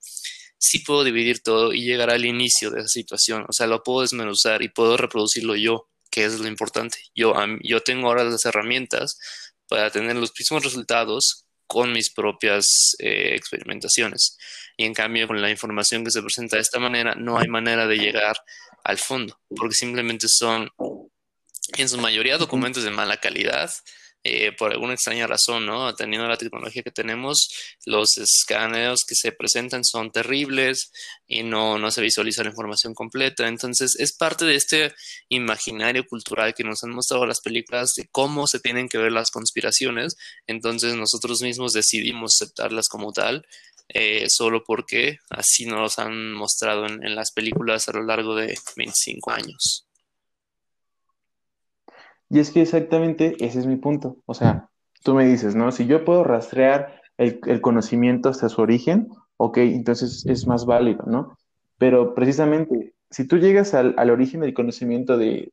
[0.57, 3.45] sí puedo dividir todo y llegar al inicio de esa situación.
[3.49, 6.99] O sea, lo puedo desmenuzar y puedo reproducirlo yo, que es lo importante.
[7.13, 9.17] Yo, yo tengo ahora las herramientas
[9.67, 14.37] para tener los mismos resultados con mis propias eh, experimentaciones.
[14.77, 17.87] Y en cambio, con la información que se presenta de esta manera, no hay manera
[17.87, 18.35] de llegar
[18.83, 20.69] al fondo, porque simplemente son,
[21.77, 23.71] en su mayoría, documentos de mala calidad.
[24.25, 25.93] Eh, por alguna extraña razón, ¿no?
[25.95, 27.49] Teniendo la tecnología que tenemos,
[27.85, 30.93] los escaneos que se presentan son terribles
[31.27, 33.47] y no, no se visualiza la información completa.
[33.47, 34.93] Entonces, es parte de este
[35.27, 39.29] imaginario cultural que nos han mostrado las películas de cómo se tienen que ver las
[39.29, 40.15] conspiraciones.
[40.47, 43.45] Entonces, nosotros mismos decidimos aceptarlas como tal
[43.89, 48.57] eh, solo porque así nos los han mostrado en, las películas a lo largo de
[48.75, 49.85] 25 años.
[52.33, 54.17] Y es que exactamente ese es mi punto.
[54.25, 54.67] O sea,
[55.03, 55.71] tú me dices, ¿no?
[55.71, 61.37] Si yo puedo rastrear el, conocimiento hasta su origen, ok, entonces es más válido, ¿no?
[61.77, 65.51] Pero precisamente, si tú llegas al, al origen del conocimiento de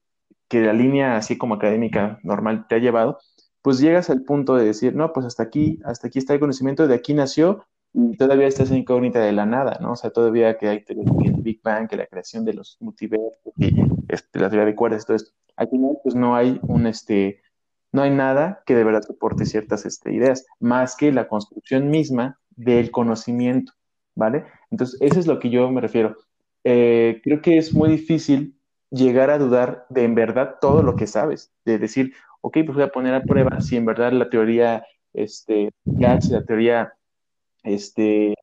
[0.48, 3.18] que la línea así como académica normal te ha llevado,
[3.60, 6.88] pues llegas al punto de decir, no, pues hasta aquí, hasta aquí está el conocimiento,
[6.88, 9.92] de aquí nació y todavía está esa incógnita de la nada, ¿no?
[9.92, 13.82] O sea, todavía que hay el Big Bang, que la creación de los multiversos, y
[14.08, 15.32] este, la teoría de cuerdas, todo esto.
[15.56, 17.42] Al final, pues no hay un, este,
[17.92, 22.38] no hay nada que de verdad soporte ciertas este, ideas, más que la construcción misma
[22.50, 23.72] del conocimiento,
[24.14, 24.44] ¿vale?
[24.70, 26.16] Entonces, eso es lo que yo me refiero.
[26.62, 28.56] Eh, creo que es muy difícil
[28.90, 32.84] llegar a dudar de en verdad todo lo que sabes, de decir, ok, pues voy
[32.84, 36.92] a poner a prueba si en verdad la teoría, este, la teoría
[37.62, 38.34] este,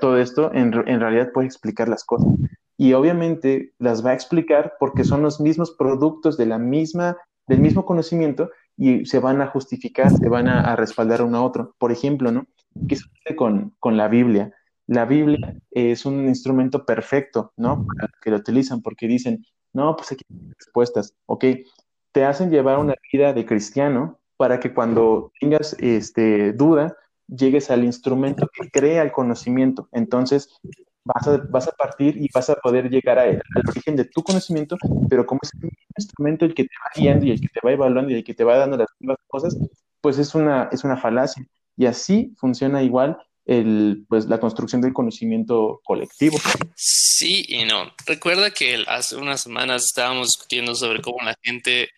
[0.00, 2.28] todo esto, en, realidad puede explicar las cosas.
[2.76, 7.60] Y obviamente las va a explicar porque son los mismos productos de la misma, del
[7.60, 11.74] mismo conocimiento y se van a justificar, se van a, respaldar uno a otro.
[11.78, 12.46] Por ejemplo, ¿no?
[12.88, 14.54] ¿Qué sucede con, con la Biblia?
[14.86, 17.86] La Biblia es un instrumento perfecto, ¿no?
[18.22, 21.44] Que lo utilizan porque dicen, no, pues aquí hay respuestas, ok.
[22.12, 26.96] Te hacen llevar una vida de cristiano para que cuando tengas este, duda,
[27.30, 29.88] llegues al instrumento que crea el conocimiento.
[29.92, 30.48] Entonces,
[31.04, 34.76] vas a, vas a partir y vas a poder llegar al origen de tu conocimiento,
[35.08, 37.72] pero como es el instrumento el que te va guiando y el que te va
[37.72, 39.56] evaluando y el que te va dando las nuevas cosas,
[40.00, 41.44] pues es una, es una falacia.
[41.76, 46.38] Y así funciona igual el, pues, la construcción del conocimiento colectivo.
[46.76, 47.92] Sí y no.
[48.06, 51.88] Recuerda que hace unas semanas estábamos discutiendo sobre cómo la gente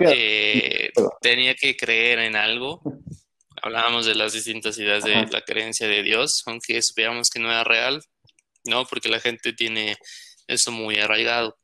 [0.00, 2.82] eh, tenía que creer en algo
[3.64, 7.64] hablábamos de las distintas ideas de la creencia de Dios, aunque supiéramos que no era
[7.64, 8.02] real,
[8.64, 8.84] ¿no?
[8.84, 9.96] Porque la gente tiene
[10.46, 11.58] eso muy arraigado.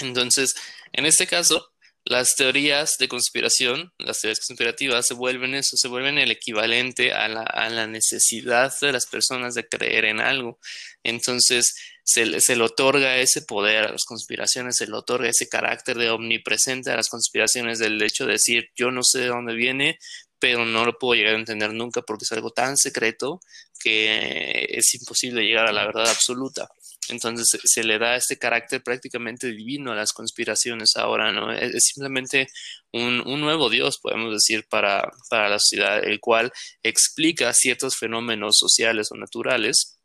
[0.00, 0.54] Entonces,
[0.92, 1.72] en este caso,
[2.04, 7.28] las teorías de conspiración, las teorías conspirativas, se vuelven eso, se vuelven el equivalente a
[7.28, 10.58] la, a la necesidad de las personas de creer en algo.
[11.02, 15.96] Entonces, se, se, le otorga ese poder a las conspiraciones, se le otorga ese carácter
[15.96, 19.98] de omnipresente a las conspiraciones del hecho de decir, yo no sé de dónde viene,
[20.40, 23.40] pero no lo puedo llegar a entender nunca porque es algo tan secreto
[23.78, 26.68] que es imposible llegar a la verdad absoluta.
[27.08, 31.52] Entonces se, le da este carácter prácticamente divino a las conspiraciones ahora, ¿no?
[31.52, 32.48] Es, simplemente
[32.92, 38.56] un, un, nuevo Dios, podemos decir, para, para la sociedad, el cual explica ciertos fenómenos
[38.58, 39.99] sociales o naturales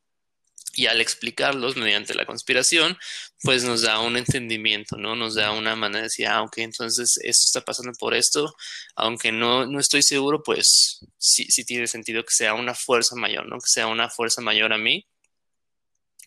[0.75, 2.97] y al explicarlos mediante la conspiración,
[3.41, 5.15] pues nos da un entendimiento, ¿no?
[5.15, 8.53] Nos da una manera de decir, ah, ok, entonces esto está pasando por esto,
[8.95, 13.47] aunque no, no estoy seguro, pues sí, sí tiene sentido que sea una fuerza mayor,
[13.47, 13.57] ¿no?
[13.57, 15.07] Que sea una fuerza mayor a mí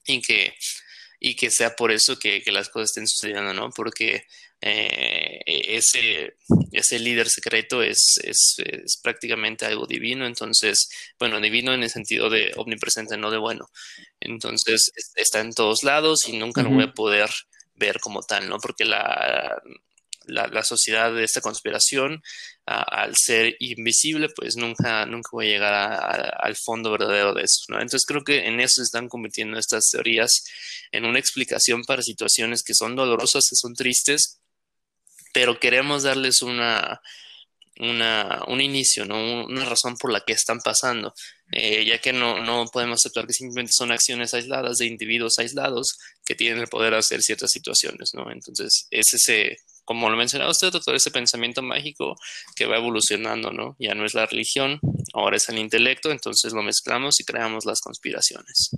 [0.06, 0.54] y que,
[1.20, 3.70] y que sea por eso que, que las cosas estén sucediendo, ¿no?
[3.70, 4.24] Porque
[4.60, 6.34] eh, ese,
[6.72, 12.28] ese líder secreto es, es, es, prácticamente algo divino, entonces, bueno, divino en el sentido
[12.28, 13.68] de omnipresente, no de bueno.
[14.20, 17.30] Entonces, está en todos lados y nunca lo voy a poder
[17.76, 18.58] ver como tal, ¿no?
[18.58, 19.62] Porque la,
[20.28, 22.22] la, sociedad de esta conspiración,
[22.66, 27.76] al ser invisible, pues nunca, nunca voy a llegar al fondo verdadero de eso, ¿no?
[27.76, 30.44] Entonces creo que en eso se están convirtiendo estas teorías
[30.92, 34.37] en una explicación para situaciones que son dolorosas, que son tristes,
[35.32, 37.00] pero queremos darles una,
[37.78, 39.44] una, un inicio, ¿no?
[39.44, 41.14] una razón por la que están pasando,
[41.52, 45.98] eh, ya que no, no podemos aceptar que simplemente son acciones aisladas de individuos aislados
[46.24, 48.30] que tienen el poder de hacer ciertas situaciones, ¿no?
[48.30, 52.16] Entonces, es ese, como lo mencionaba usted, doctor, ese pensamiento mágico
[52.56, 53.76] que va evolucionando, ¿no?
[53.78, 54.80] Ya no es la religión,
[55.14, 58.70] ahora es el intelecto, entonces lo mezclamos y creamos las conspiraciones.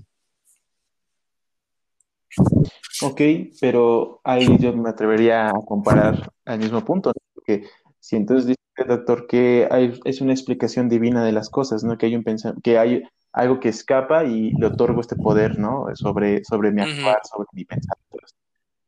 [3.02, 3.20] Ok,
[3.60, 7.64] pero ahí yo me atrevería a comparar al mismo punto, porque
[7.98, 11.98] si entonces dice el doctor que hay, es una explicación divina de las cosas, ¿no?
[11.98, 12.24] Que hay un
[12.62, 15.86] que hay algo que escapa y le otorgo este poder, ¿no?
[15.94, 18.18] Sobre, sobre mi actuar, sobre mi pensamiento.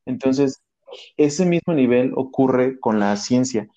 [0.05, 0.62] Entonces,
[1.16, 3.68] ese mismo nivel ocurre con la ciencia.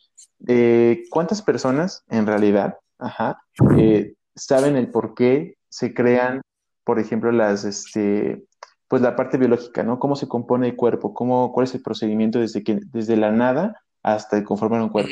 [0.47, 3.43] Eh, ¿Cuántas personas en realidad ajá,
[3.78, 6.41] eh, saben el por qué se crean,
[6.84, 8.45] por ejemplo, las, este,
[8.88, 10.00] pues la parte biológica, ¿no?
[10.00, 13.82] Cómo se compone el cuerpo, cómo, cuál es el procedimiento desde, que, desde la nada
[14.04, 15.12] hasta conformar un cuerpo.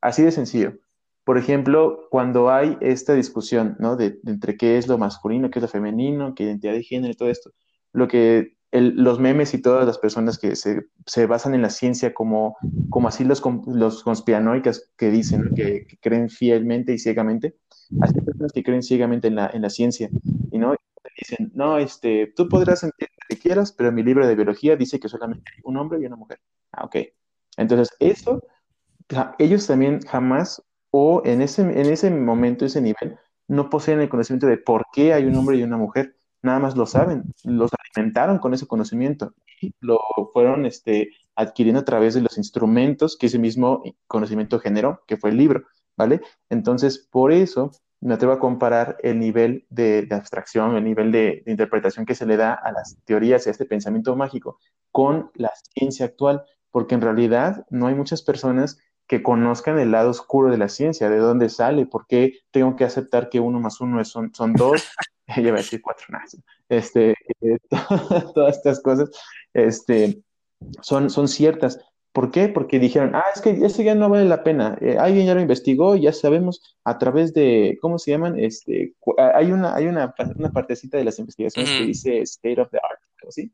[0.00, 0.74] Así de sencillo.
[1.24, 3.96] Por ejemplo, cuando hay esta discusión, ¿no?
[3.96, 7.28] De, entre qué es lo masculino, qué es lo femenino, qué identidad de género todo
[7.28, 7.50] esto,
[7.92, 12.12] lo que los memes y todas las personas que se, se, basan en la ciencia
[12.12, 12.56] como,
[12.90, 17.56] como así los, los conspiranoicas que dicen que, creen fielmente y ciegamente,
[18.02, 20.10] así personas que creen ciegamente en la, en la ciencia
[21.18, 25.00] dicen, no, este, tú podrás sentir lo que quieras, pero mi libro de biología dice
[25.00, 26.40] que solamente hay un hombre y una mujer.
[26.72, 26.96] Ah, ok.
[27.56, 28.42] Entonces, eso,
[29.38, 34.46] ellos también jamás, o en ese, en ese momento, ese nivel, no poseen el conocimiento
[34.46, 36.14] de por qué hay un hombre y una mujer.
[36.42, 39.98] Nada más lo saben, los alimentaron con ese conocimiento y lo
[40.32, 45.30] fueron este, adquiriendo a través de los instrumentos que ese mismo conocimiento generó, que fue
[45.30, 45.64] el libro,
[45.96, 46.20] ¿vale?
[46.48, 52.06] Entonces, por eso me atrevo a comparar el nivel de, abstracción, el nivel de, interpretación
[52.06, 54.58] que se le da a las teorías y a este pensamiento mágico
[54.92, 60.10] con la ciencia actual, porque en realidad no hay muchas personas que conozcan el lado
[60.10, 63.80] oscuro de la ciencia, de dónde sale, por qué tengo que aceptar que uno más
[63.80, 64.88] uno son, son dos,
[65.36, 66.06] ya voy a decir cuatro,
[66.68, 67.58] este, eh,
[68.34, 69.10] todas estas cosas
[69.52, 70.22] este,
[70.80, 71.80] son, son ciertas.
[72.18, 72.48] ¿Por qué?
[72.48, 74.76] Porque dijeron, ah, es que ese ya no vale la pena.
[74.80, 78.36] Eh, alguien ya lo investigó, ya sabemos a través de, ¿cómo se llaman?
[78.40, 82.78] Este, hay una, hay una, una partecita de las investigaciones que dice state of the
[82.78, 83.52] art, ¿sí?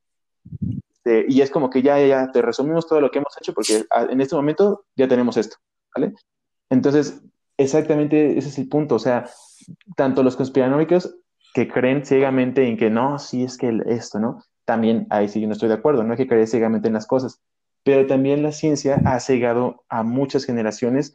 [0.95, 3.85] Este, y es como que ya, ya te resumimos todo lo que hemos hecho porque
[3.91, 5.59] ah, en este momento ya tenemos esto,
[5.95, 6.15] ¿vale?
[6.71, 7.21] Entonces,
[7.59, 8.95] exactamente ese es el punto.
[8.95, 9.29] O sea,
[9.95, 11.15] tanto los conspiranoicos
[11.53, 14.43] que creen ciegamente en que no, sí es que esto, ¿no?
[14.65, 17.07] También ahí sí yo no estoy de acuerdo, no hay que creer ciegamente en las
[17.07, 17.43] cosas
[17.85, 21.15] pero también la ciencia ha cegado a muchas generaciones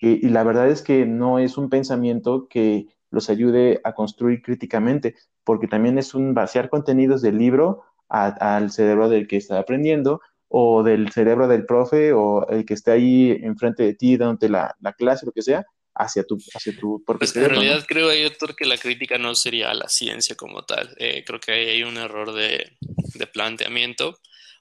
[0.00, 5.14] y, la verdad es que no es un pensamiento que los ayude a construir críticamente,
[5.44, 10.82] porque también es un vaciar contenidos del libro al cerebro del que está aprendiendo o
[10.82, 14.92] del cerebro del profe o el que está ahí enfrente de ti dándote la, la
[14.92, 18.66] clase, lo que sea, hacia tu, hacia tu propio pues En realidad creo, doctor, que
[18.66, 20.94] la crítica no sería a la ciencia como tal.
[20.98, 22.76] Eh, creo que ahí hay un error de,
[23.14, 24.18] de planteamiento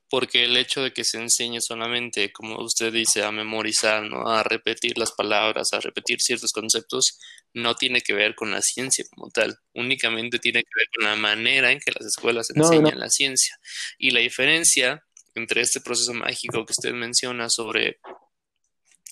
[0.10, 4.30] porque el hecho de que se enseñe solamente, como usted dice, a memorizar, ¿no?
[4.30, 7.20] a repetir las palabras, a repetir ciertos conceptos,
[7.54, 11.16] no tiene que ver con la ciencia como tal, únicamente tiene que ver con la
[11.16, 13.58] manera en que las escuelas enseñan la ciencia.
[13.98, 18.00] Y la diferencia entre este proceso mágico que usted menciona sobre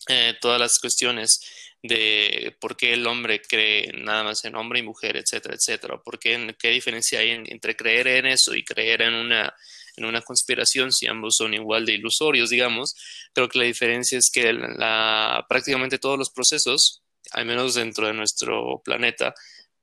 [0.10, 1.40] eh, todas las cuestiones
[1.82, 6.18] de por qué el hombre cree nada más en hombre y mujer, etcétera, etcétera, por
[6.18, 9.54] qué, qué diferencia hay entre creer en eso y creer en una
[9.96, 12.96] en una conspiración, si ambos son igual de ilusorios, digamos,
[13.34, 18.14] creo que la diferencia es que la, prácticamente todos los procesos, al menos dentro de
[18.14, 19.34] nuestro planeta,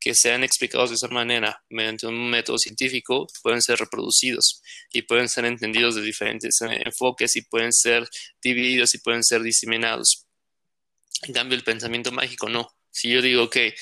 [0.00, 5.28] que sean explicados de esa manera mediante un método científico pueden ser reproducidos y pueden
[5.28, 8.08] ser entendidos de diferentes eh, enfoques y pueden ser
[8.42, 10.26] divididos y pueden ser diseminados.
[11.22, 12.74] En cambio, el pensamiento mágico no.
[12.90, 13.74] Si yo digo que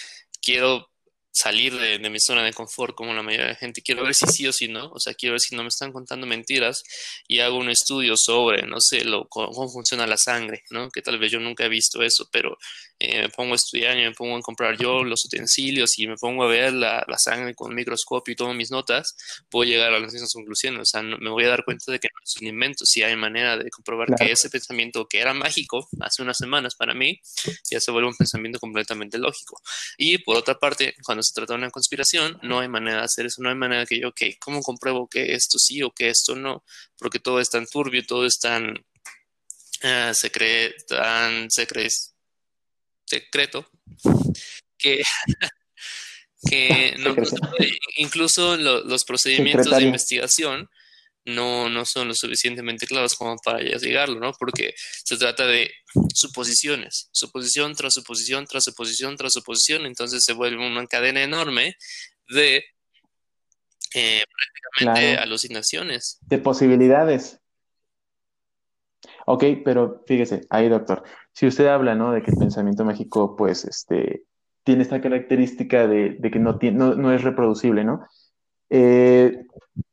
[0.42, 0.90] quiero
[1.40, 3.82] salir de, mi zona de confort como la mayoría de la gente.
[3.82, 5.92] Quiero ver si sí o si no, o sea, quiero ver si no me están
[5.92, 6.82] contando mentiras
[7.26, 10.90] y hago un estudio sobre, no sé, lo, cómo, funciona la sangre, ¿no?
[10.90, 12.56] Que tal vez yo nunca he visto eso, pero
[12.98, 16.16] eh, me pongo a estudiar y me pongo a comprar yo los utensilios y me
[16.16, 19.16] pongo a ver la, sangre con microscopio y tomo mis notas,
[19.48, 20.80] puedo llegar a las mismas conclusiones.
[20.80, 23.16] O sea, me voy a dar cuenta de que no es un invento, si hay
[23.16, 27.20] manera de comprobar que ese pensamiento que era mágico hace unas semanas para mí,
[27.70, 29.60] ya se vuelve un pensamiento completamente lógico.
[29.96, 33.26] Y por otra parte, cuando se trata de una conspiración, no hay manera de hacer
[33.26, 36.08] eso, no hay manera de que yo, ok, ¿cómo compruebo que esto sí o que
[36.08, 36.64] esto no?
[36.98, 40.12] Porque todo es tan turbio, todo es tan, uh,
[40.88, 43.70] tan secreto
[44.76, 45.02] que,
[46.48, 47.14] que no,
[47.96, 50.68] incluso los procedimientos de investigación
[51.24, 54.32] no, no son lo suficientemente claros como para llegarlo, ¿no?
[54.38, 55.70] Porque se trata de
[56.14, 61.74] suposiciones, suposición tras suposición, tras suposición, tras suposición, entonces se vuelve una cadena enorme
[62.28, 62.64] de
[63.94, 64.22] eh,
[64.74, 66.18] prácticamente alucinaciones.
[66.22, 67.40] De posibilidades.
[69.26, 71.02] Ok, pero fíjese, ahí doctor,
[71.32, 72.12] si usted habla, ¿no?
[72.12, 74.24] De que el pensamiento mágico, pues, este,
[74.64, 78.06] tiene esta característica de, que no, tiene, no, es reproducible, ¿no?
[78.70, 79.44] Eh,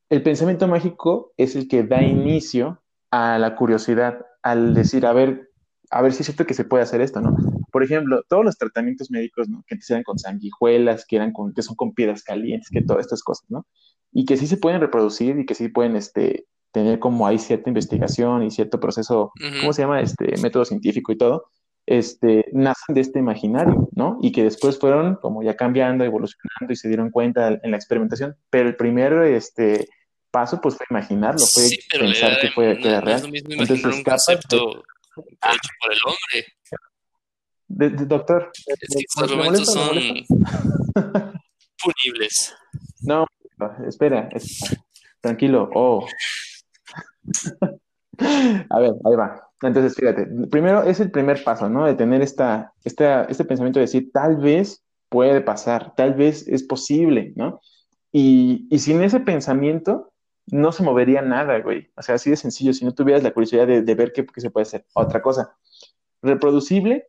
[0.10, 2.82] el pensamiento mágico es el que da inicio
[3.12, 5.50] a la curiosidad, al decir, a ver,
[5.90, 7.36] a ver si es cierto que se puede hacer esto, ¿no?
[7.72, 9.64] Por ejemplo, todos los tratamientos médicos, ¿no?
[9.68, 13.24] Que eran con sanguijuelas, que eran con, que son con piedras calientes, que todas estas
[13.24, 13.66] cosas, ¿no?
[14.12, 17.70] Y que sí se pueden reproducir y que sí pueden, este, tener como ahí cierta
[17.70, 19.32] investigación y cierto proceso,
[19.62, 20.02] ¿cómo se llama?
[20.02, 21.46] Este método científico y todo
[21.86, 24.18] este, nacen de este imaginario, ¿no?
[24.22, 28.36] Y que después fueron como ya cambiando, evolucionando y se dieron cuenta en la experimentación.
[28.50, 29.88] Pero el primer este,
[30.32, 33.22] paso, pues fue imaginarlo, fue pensar que, fue, que era real.
[33.34, 34.84] Entonces, un concepto
[35.18, 36.46] hecho por el hombre.
[37.68, 39.98] De, doctor, es que estos argumentos son
[41.82, 42.56] punibles.
[43.02, 43.26] No,
[43.88, 44.30] espera,
[45.22, 45.70] tranquilo.
[45.74, 46.06] Oh.
[48.70, 49.42] A ver, ahí va.
[49.68, 51.86] Entonces, fíjate, primero es el primer paso, ¿no?
[51.86, 57.34] De tener esta, este pensamiento de decir, tal vez puede pasar, tal vez es posible,
[57.36, 57.62] ¿no?
[58.12, 60.14] Y, sin ese pensamiento
[60.48, 61.90] no se movería nada, güey.
[61.96, 64.52] O sea, así de sencillo, si no tuvieras la curiosidad de, ver qué, qué, se
[64.52, 64.86] puede hacer.
[64.94, 65.56] Otra cosa,
[66.22, 67.08] reproducible,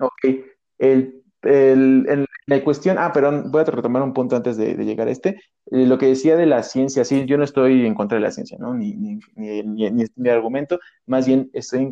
[0.00, 0.44] ok.
[0.78, 5.10] El el, la cuestión, ah, perdón, voy a retomar un punto antes de, llegar a
[5.10, 5.40] este.
[5.70, 8.30] Eh, lo que decía de la ciencia, sí, yo no estoy en contra de la
[8.30, 8.72] ciencia, ¿no?
[8.72, 11.90] Ni, ni, ni, ni mi argumento, más bien estoy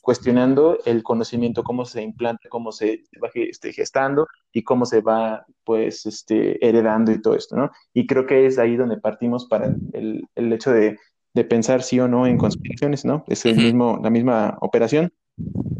[0.00, 5.44] cuestionando el conocimiento, cómo se implanta, cómo se va este, gestando y cómo se va,
[5.64, 7.72] pues, este, heredando y todo esto, ¿no?
[7.92, 10.98] Y creo que es ahí donde partimos para el, el hecho de,
[11.34, 13.24] de, pensar sí o no en conspiraciones, ¿no?
[13.26, 15.12] Es el mismo, la misma operación,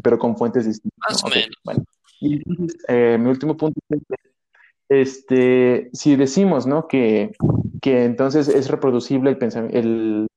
[0.03, 0.99] pero con fuentes distintas.
[1.09, 1.57] Más o menos.
[1.65, 1.85] Bueno.
[2.21, 2.43] Y
[2.89, 4.03] eh, mi último punto es,
[4.89, 6.87] este, si decimos, ¿no?
[6.87, 7.33] Que,
[7.81, 10.29] que entonces es reproducible el, el,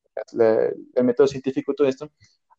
[0.95, 2.09] el método científico, todo esto,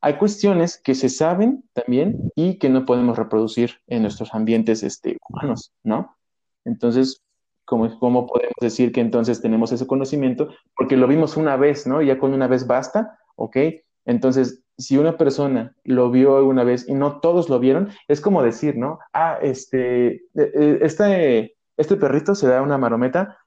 [0.01, 5.16] hay cuestiones que se saben también y que no podemos reproducir en nuestros ambientes este,
[5.29, 6.18] humanos, ¿no?
[6.66, 7.22] Entonces,
[7.64, 10.49] ¿cómo, ¿cómo podemos decir que entonces tenemos ese conocimiento?
[10.77, 12.03] Porque lo vimos una vez, ¿no?
[12.03, 13.57] Ya con una vez basta, ¿ok?
[14.05, 18.43] Entonces, si una persona lo vio una vez y no todos lo vieron, es como
[18.43, 18.99] decir, ¿no?
[19.12, 23.39] Ah, este, eh, eh, este, este perrito se da una marometa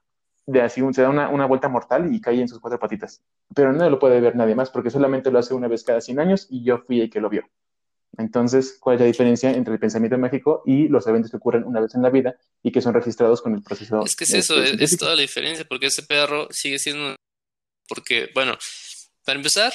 [0.45, 3.21] de así, se da una, vuelta mortal y cae en sus cuatro patitas.
[3.53, 6.19] Pero no lo puede ver nadie más porque solamente lo hace una vez cada 100
[6.19, 7.43] años y yo fui el que lo vio.
[8.17, 11.81] Entonces, ¿cuál es la diferencia entre el pensamiento mágico y los eventos que ocurren una
[11.81, 14.01] vez en la vida y que son registrados con el proceso?
[14.03, 17.15] Es que es eso, es, es toda la diferencia, porque ese perro sigue siendo...
[17.87, 18.57] Porque, bueno,
[19.23, 19.73] para empezar,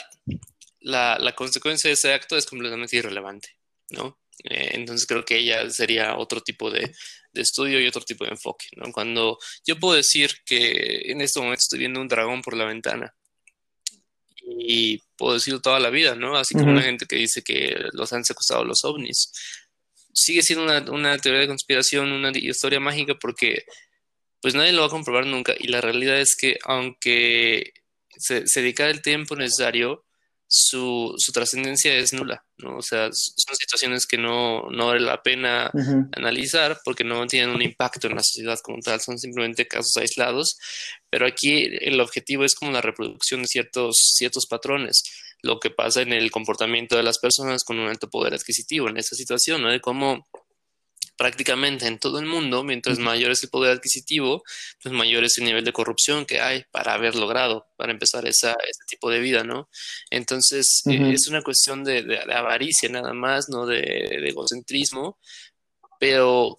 [0.82, 3.56] la, la, consecuencia de ese acto es completamente irrelevante,
[3.90, 4.18] ¿no?
[4.44, 6.92] Eh, entonces creo que ella sería otro tipo de,
[7.32, 8.90] de, estudio y otro tipo de enfoque, ¿no?
[8.92, 13.14] Cuando yo puedo decir que en este momento estoy viendo un dragón por la ventana
[14.44, 16.36] y puedo decirlo toda la vida, ¿no?
[16.36, 19.32] Así como la gente que dice que los han secuestrado los ovnis.
[20.12, 23.64] Sigue siendo una, una teoría de conspiración, una historia mágica porque
[24.40, 27.72] pues nadie lo va a comprobar nunca y la realidad es que aunque
[28.16, 30.04] se, se dedicara el tiempo necesario,
[30.54, 32.76] su, su trascendencia es nula, ¿no?
[32.76, 35.70] O sea, son situaciones que no, no vale la pena
[36.14, 40.58] analizar porque no tienen un impacto en la sociedad como tal, son simplemente casos aislados,
[41.08, 45.04] pero aquí el objetivo es como la reproducción de ciertos, ciertos patrones,
[45.40, 48.98] lo que pasa en el comportamiento de las personas con un alto poder adquisitivo en
[48.98, 49.70] esa situación, ¿no?
[49.70, 50.28] De cómo
[51.16, 54.42] prácticamente en todo el mundo, mientras mayor es el poder adquisitivo,
[54.82, 58.52] pues mayor es el nivel de corrupción que hay para haber logrado, para empezar esa,
[58.52, 59.68] ese tipo de vida, ¿no?
[60.10, 63.66] Entonces, eh, es una cuestión de, avaricia nada más, ¿no?
[63.66, 65.18] De, de, egocentrismo,
[66.00, 66.58] pero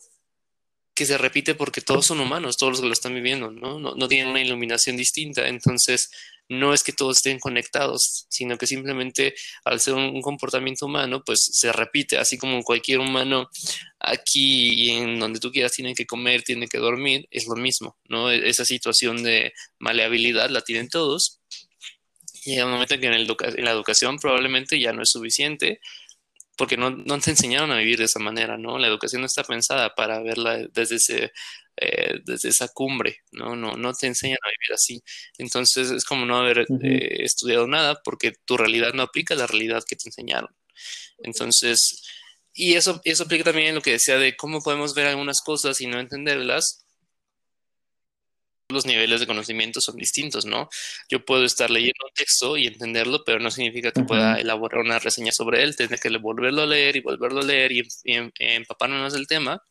[0.95, 3.79] que se repite porque todos son humanos, todos los que lo están viviendo, ¿no?
[3.79, 6.11] No, no tienen una iluminación distinta, entonces
[6.59, 9.33] no es que todos estén conectados, sino que simplemente
[9.65, 13.49] al ser un, comportamiento humano, pues se repite, así como cualquier humano
[13.99, 18.31] aquí en donde tú quieras tiene que comer, tiene que dormir, es lo mismo, ¿no?
[18.31, 21.39] E, esa situación de maleabilidad la tienen todos.
[22.45, 25.79] Y llega un momento en que en, la educación probablemente ya no es suficiente,
[26.57, 28.77] porque no, no, te enseñaron a vivir de esa manera, ¿no?
[28.77, 31.31] La educación no está pensada para verla desde ese
[31.77, 33.55] eh, desde esa cumbre, ¿no?
[33.55, 33.75] ¿no?
[33.75, 35.01] No te enseñan a vivir así.
[35.37, 39.47] Entonces es como no haber eh, estudiado nada porque tu realidad no aplica a la
[39.47, 40.55] realidad que te enseñaron.
[41.19, 42.03] Entonces,
[42.53, 45.87] y eso, eso aplica también lo que decía de cómo podemos ver algunas cosas y
[45.87, 46.82] no entenderlas.
[48.69, 50.69] Los niveles de conocimiento son distintos, ¿no?
[51.09, 54.99] Yo puedo estar leyendo un texto y entenderlo, pero no significa que pueda elaborar una
[54.99, 57.83] reseña sobre él, tener que volverlo a leer y volverlo a leer y,
[58.39, 59.61] empaparme más del tema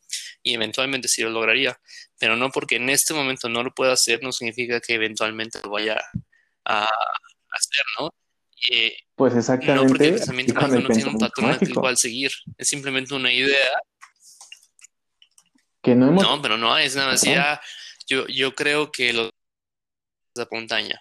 [0.41, 1.79] y eventualmente sí lo lograría,
[2.19, 5.71] pero no porque en este momento no lo pueda hacer, no significa que eventualmente lo
[5.71, 5.99] vaya
[6.65, 8.09] a hacer, ¿no?
[9.15, 9.83] pues exactamente.
[9.83, 13.69] No porque el pensamiento no tiene un patrón igual seguir, es simplemente una idea.
[15.81, 17.59] Que no No, pero no es nada más ya
[18.07, 19.29] yo, yo creo que lo
[20.35, 20.99] la montaña.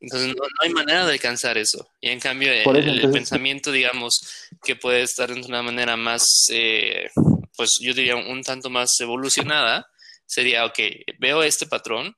[0.00, 1.90] Entonces no, hay manera de alcanzar eso.
[2.00, 7.10] Y en cambio el, pensamiento, digamos, que puede estar de una manera más, eh,
[7.56, 9.86] pues yo diría un tanto más evolucionada,
[10.24, 10.78] sería, ok,
[11.18, 12.16] veo este patrón,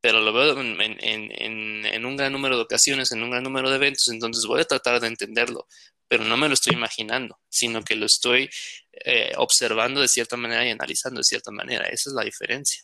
[0.00, 3.68] pero lo veo en, en, en, un gran número de ocasiones, en un gran número
[3.70, 5.66] de eventos, entonces voy a tratar de entenderlo,
[6.06, 8.48] pero no me lo estoy imaginando, sino que lo estoy
[8.92, 11.86] eh, observando de cierta manera y analizando de cierta manera.
[11.86, 12.82] Esa es la diferencia.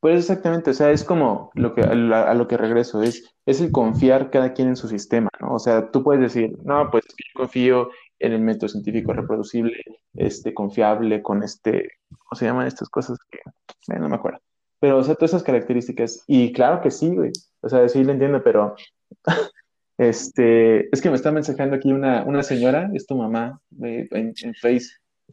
[0.00, 1.94] Pues exactamente, o sea, es como lo que, a,
[2.34, 5.54] lo que regreso, es, es el confiar cada quien en su sistema, ¿no?
[5.54, 9.76] O sea, tú puedes decir, no, pues yo confío en el método científico reproducible,
[10.14, 13.18] este, confiable, con este, ¿cómo se llaman estas cosas?
[13.32, 14.40] Eh, no me acuerdo.
[14.78, 18.12] Pero, o sea, todas esas características, y claro que sí, güey, o sea, sí lo
[18.12, 18.76] entiendo, pero,
[19.98, 24.08] este, es que me está mensajando aquí una, una señora, es tu mamá, en,
[24.42, 24.88] en Face,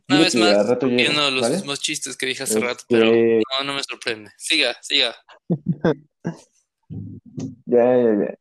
[0.09, 3.73] una vez más, viendo los mismos chistes que dije hace rato, pero este no, no
[3.73, 4.31] me sorprende.
[4.37, 5.15] Siga, siga.
[7.65, 8.37] ya, ya, ya.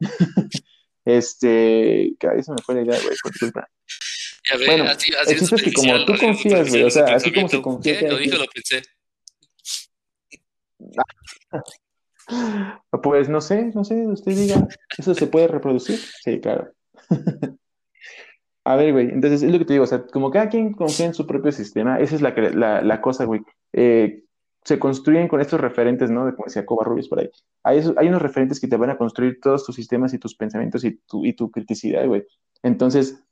[1.04, 3.68] Este, cada vez me fue la idea, güey, por culpa.
[4.50, 7.48] Ya ve, bueno, así, así es, que como tú confías, güey, o sea, así como
[7.48, 8.02] se confía.
[8.02, 8.82] Lo dije, lo pensé.
[13.02, 14.66] Pues no sé, no sé, usted diga,
[14.98, 15.96] ¿eso se puede reproducir?
[16.24, 16.72] Sí, claro.
[18.66, 21.06] A ver, güey, entonces es lo que te digo, o sea, como cada quien confía
[21.06, 23.42] en su propio sistema, esa es la, la, la cosa, güey.
[23.72, 24.24] Eh,
[24.64, 26.26] se construyen con estos referentes, ¿no?
[26.26, 27.30] De como decía Covarrubias por ahí.
[27.62, 30.82] Hay, hay unos referentes que te van a construir todos tus sistemas y tus pensamientos
[30.84, 32.24] y tu, y tu criticidad, güey.
[32.64, 33.22] Entonces,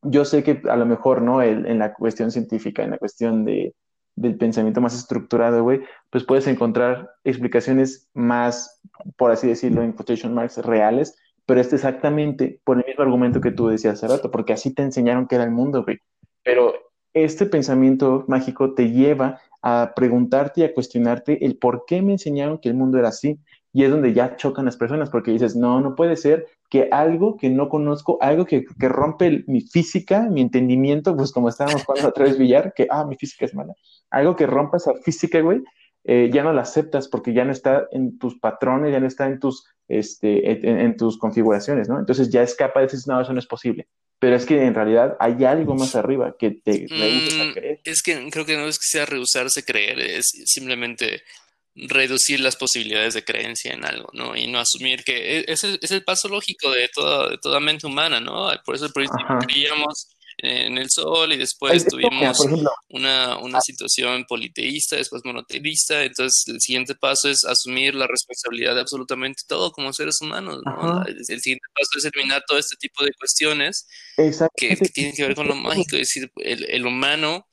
[0.00, 1.42] yo sé que a lo mejor, ¿no?
[1.42, 3.74] en la cuestión científica, en la cuestión de,
[4.16, 8.80] del pensamiento más estructurado, güey, pues puedes encontrar explicaciones más,
[9.18, 11.18] por así decirlo, en quotation marks, reales,
[11.50, 14.84] pero es exactamente por el mismo argumento que tú decías hace rato, porque así te
[14.84, 15.98] enseñaron que era el mundo, güey.
[16.44, 16.74] Pero
[17.12, 22.58] este pensamiento mágico te lleva a preguntarte y a cuestionarte el por qué me enseñaron
[22.58, 23.40] que el mundo era así.
[23.72, 27.36] Y es donde ya chocan las personas, porque dices, no, no puede ser que algo
[27.36, 32.10] que no conozco, algo que, que rompe mi física, mi entendimiento, pues como estábamos jugando
[32.10, 33.74] a través billar, que, ah, mi física es mala,
[34.10, 35.64] algo que rompa esa física, güey,
[36.04, 39.26] eh, ya no la aceptas porque ya no está en tus patrones, ya no está
[39.26, 41.98] en tus, este, en, tus configuraciones, ¿no?
[41.98, 43.88] Entonces ya escapa de decir, no, eso no es posible.
[44.18, 47.80] Pero es que en realidad hay algo más arriba que te rehusas a mm, creer.
[47.84, 51.22] Es que creo que no es que sea rehusarse a creer, es simplemente
[51.74, 54.36] reducir las posibilidades de creencia en algo, ¿no?
[54.36, 57.86] Y no asumir que e, ese es el paso lógico de toda, de toda mente
[57.86, 58.50] humana, ¿no?
[58.64, 59.04] Por eso por
[59.46, 60.08] creíamos
[60.42, 62.40] en el sol y después tuvimos
[62.88, 63.60] una, una ah.
[63.60, 69.70] situación politeísta, después monoteísta, entonces el siguiente paso es asumir la responsabilidad de absolutamente todo
[69.70, 71.04] como seres humanos, ¿no?
[71.04, 73.86] El, siguiente paso es eliminar todo este tipo de cuestiones
[74.56, 77.46] que, tienen que ver con lo mágico, es decir, el, el humano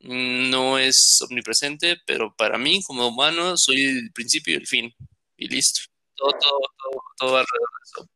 [0.00, 4.92] no es omnipresente, pero para mí como humano soy el principio y el fin,
[5.36, 5.80] y listo.
[6.16, 8.10] Todo, todo, todo, todo alrededor de eso.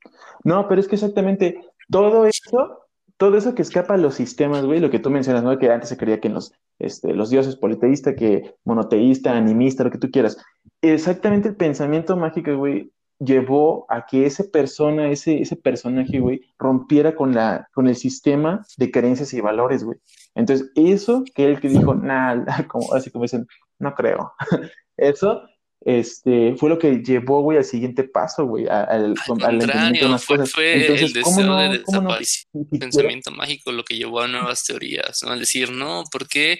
[0.44, 1.60] No, pero es que exactamente
[1.90, 2.87] todo esto
[3.18, 5.58] todo eso que escapa a los sistemas, güey, lo que tú mencionas, ¿no?
[5.58, 9.98] Que antes se creía que los, este, los dioses politeísta, que monoteísta, animista, lo que
[9.98, 10.38] tú quieras.
[10.80, 17.14] Exactamente el pensamiento mágico, güey, llevó a que ese persona, ese, ese personaje, güey, rompiera
[17.16, 19.98] con, la, con el sistema de creencias y valores, güey.
[20.36, 23.46] Entonces, eso que él que dijo, nada, como, así como dicen,
[23.80, 24.32] no creo.
[24.96, 25.42] eso
[25.80, 31.12] este, fue lo que llevó, güey, al siguiente paso, güey, al, contrario, fue, fue el
[31.12, 35.30] deseo de desaparición, pensamiento mágico lo que llevó a nuevas teorías, ¿no?
[35.30, 36.58] Al decir, no, ¿por qué,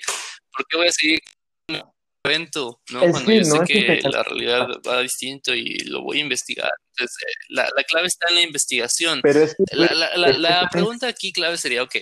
[0.57, 1.21] ¿por qué voy a seguir
[1.67, 1.83] con un
[2.25, 3.01] evento, ¿no?
[3.11, 6.71] Cuando yo sé que, la realidad va distinto y lo voy a investigar.
[6.97, 9.21] Entonces, eh, la, la clave está en la investigación.
[9.23, 11.97] Pero es la, la, la pregunta aquí clave sería, ok,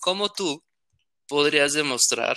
[0.00, 0.62] ¿cómo tú
[1.28, 2.36] podrías demostrar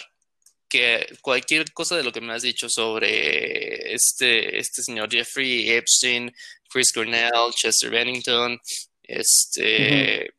[0.69, 6.33] que cualquier cosa de lo que me has dicho sobre este, este señor Jeffrey Epstein,
[6.69, 8.59] Chris Cornell, Chester Bennington,
[9.03, 10.33] este,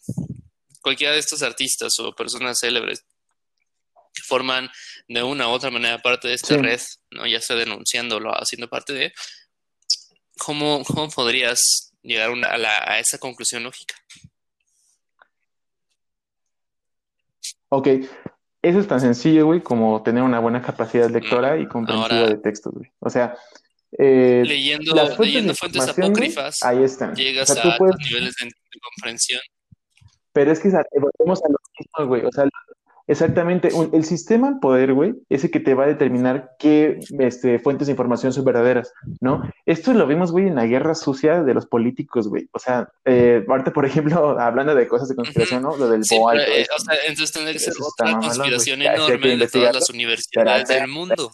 [0.80, 3.04] cualquiera de estos artistas o personas célebres
[4.14, 4.70] que forman
[5.08, 6.80] de una u otra manera parte de esta red,
[7.10, 7.26] ¿no?
[7.26, 9.12] ya sea denunciándolo, haciendo parte de,
[10.38, 13.94] ¿cómo, cómo podrías llegar a, a esa conclusión lógica?
[17.68, 17.88] Ok,
[18.66, 22.38] Eso es tan sencillo, güey, como tener una buena capacidad lectora y comprensiva Ahora, de
[22.38, 22.90] textos, güey.
[22.98, 23.36] O sea,
[23.96, 27.12] eh, las leyendo, fuentes de leyendo fuentes apócrifas, ahí están.
[27.12, 28.50] O llegas sea, a puedes, niveles de,
[28.80, 29.40] comprensión.
[30.32, 32.24] pero es que volvemos a lo mismo, güey.
[32.24, 32.48] O sea,
[33.06, 36.98] exactamente, un- el sistema al poder, güey, es el que te va a determinar qué
[37.18, 39.42] este, fuentes de información son verdaderas, ¿no?
[39.64, 42.48] Esto lo vimos, güey, en la guerra sucia de los políticos, güey.
[42.52, 45.76] O sea, eh, ahorita, por ejemplo, hablando de cosas de conspiración, ¿no?
[45.76, 49.36] Lo del Sí, BOA pero, eh, o sea, entonces tendría que ser otra conspiración enorme
[49.36, 51.30] de todas las universidades del mundo.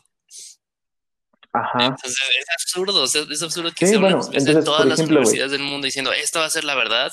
[1.53, 1.87] Ajá.
[1.87, 5.53] Entonces es absurdo, sea, es absurdo que Sí, una bueno, entonces, todas las ejemplo, universidades
[5.53, 7.13] del mundo diciendo esta va a ser la verdad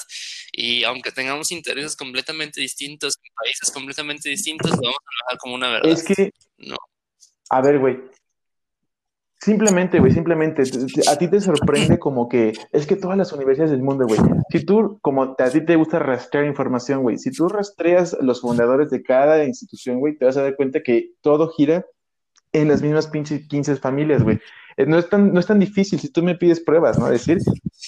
[0.52, 5.70] y aunque tengamos intereses completamente distintos países completamente distintos, lo vamos a manejar como una
[5.70, 5.92] verdad.
[5.92, 6.78] es que, No,
[7.52, 8.00] a ver, güey,
[9.42, 13.32] simplemente, güey, simplemente, te- te- a ti te sorprende como que, es que todas las
[13.32, 14.20] universidades del mundo, güey,
[14.52, 18.90] si tú, como a ti te gusta rastrear información, güey, si tú rastreas los fundadores
[18.90, 21.86] de cada institución, güey, te vas a dar cuenta que todo gira
[22.52, 24.40] en las mismas pinches 15 familias, güey.
[24.78, 27.10] Eh, No es tan, no es tan difícil si tú me pides pruebas, ¿no?
[27.10, 27.38] Decir,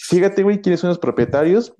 [0.10, 1.74] fíjate, güey, quiénes son los propietarios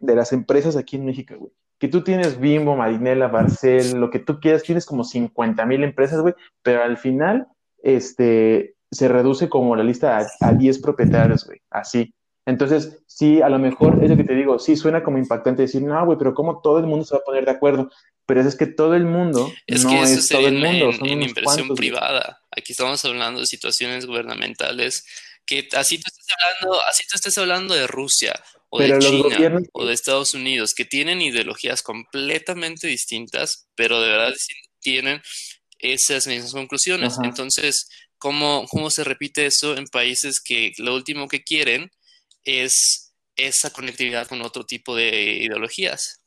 [0.00, 1.52] de las empresas aquí en México, güey.
[1.78, 6.20] Que tú tienes Bimbo, Marinela, Barcel, lo que tú quieras, tienes como 50 mil empresas,
[6.20, 7.48] güey, pero al final,
[7.82, 12.14] este, se reduce como la lista a, a 10 propietarios, güey, así.
[12.46, 15.82] Entonces, sí, a lo mejor es lo que te digo, sí, suena como impactante decir,
[15.82, 17.90] no, güey, pero ¿cómo todo el mundo se va a poner de acuerdo?
[18.26, 21.06] Pero es que todo el mundo es no que eso es todo el mundo, en-
[21.06, 22.42] en inversión cuantos, privada.
[22.50, 25.04] Aquí estamos hablando de situaciones gubernamentales
[25.46, 28.32] que así tú estés hablando, así tú estés hablando de Rusia
[28.70, 34.00] o de Pero China gobiernos, o de Estados Unidos, que tienen ideologías completamente distintas, pero
[34.00, 34.34] de verdad
[34.80, 35.20] tienen
[35.78, 37.12] esas mismas conclusiones.
[37.18, 37.26] ajá.
[37.28, 41.90] Entonces, ¿cómo, cómo se repite eso en países que lo último que quieren
[42.44, 46.20] es esa conectividad con otro tipo de ideologías?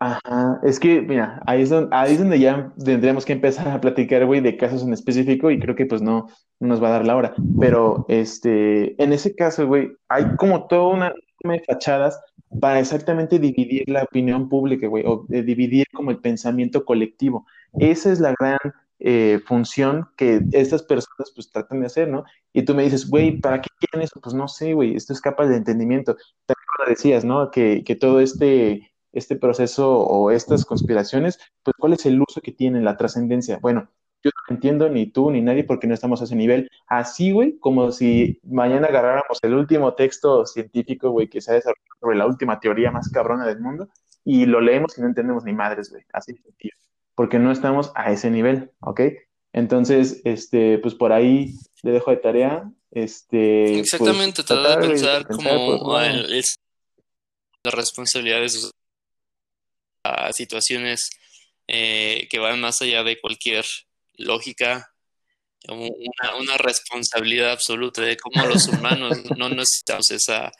[0.00, 3.80] Ajá, es que, mira, ahí es donde, ahí es donde ya tendríamos que empezar a
[3.80, 6.26] platicar, güey, de casos en específico y creo que pues no,
[6.60, 7.34] no nos va a dar la hora.
[7.58, 12.20] Pero, este, en ese caso, güey, hay como toda una de fachadas
[12.60, 17.46] para exactamente dividir la opinión pública, güey, o dividir como el pensamiento colectivo.
[17.78, 18.58] Esa es la gran
[18.98, 22.24] eh, función que estas personas pues tratan de hacer, ¿no?
[22.52, 24.20] Y tú me dices, güey, ¿para qué quieren eso?
[24.22, 26.14] Pues no sé, güey, esto es capaz de entendimiento.
[26.46, 27.50] También lo decías, ¿no?
[27.50, 32.52] Que, que todo este este proceso o estas conspiraciones, pues cuál es el uso que
[32.52, 33.58] tienen, la trascendencia.
[33.60, 33.88] Bueno,
[34.22, 36.70] yo no entiendo ni tú ni nadie porque no estamos a ese nivel.
[36.86, 41.96] Así, güey, como si mañana agarráramos el último texto científico, güey, que se ha desarrollado
[42.00, 43.88] sobre la última teoría más cabrona del mundo
[44.24, 46.04] y lo leemos y no entendemos ni madres, güey.
[46.12, 46.74] Así sencillo.
[47.14, 49.00] Porque no estamos a ese nivel, ¿ok?
[49.52, 54.78] Entonces, este, pues por ahí le dejo de tarea, este, pues Exactamente, tratar de tratar,
[54.78, 56.00] güey, de pensar como lado.
[56.06, 56.44] el, el-
[57.64, 58.70] la responsabilidad de sus
[60.26, 61.10] a situaciones
[61.66, 63.64] eh, que van más allá de cualquier
[64.16, 64.90] lógica,
[65.66, 70.52] una, una responsabilidad absoluta de cómo los humanos no necesitamos esa,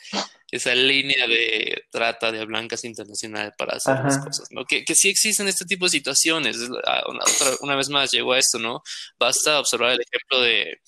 [0.51, 4.65] esa línea de trata de blancas internacional para hacer las cosas, ¿no?
[4.65, 6.57] Que, que sí existen este tipo de situaciones.
[6.57, 8.83] Una, otra- una vez más llegó a esto, ¿no?
[9.19, 10.79] Basta observar el ejemplo de,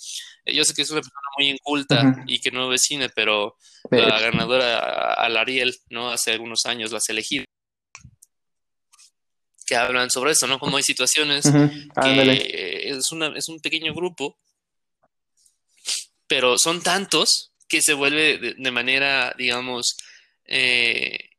[0.46, 3.56] yo sé que es una persona muy inculta y que no es cine, pero
[3.90, 6.10] De la ganadora al Ariel, ¿no?
[6.10, 7.44] Hace algunos años, las elegidas
[9.66, 10.58] que hablan sobre eso, ¿no?
[10.58, 11.44] Como hay situaciones
[12.02, 14.38] que es, una, es un pequeño grupo,
[16.26, 19.96] pero son tantos que se vuelve de, de manera, digamos,
[20.44, 21.30] eh,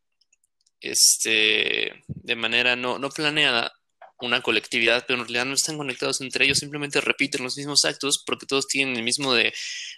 [0.81, 3.73] este, de manera no, no planeada
[4.19, 8.23] una colectividad, pero en realidad no están conectados entre ellos, simplemente repiten los mismos actos
[8.25, 9.53] porque todos tienen el mismo de,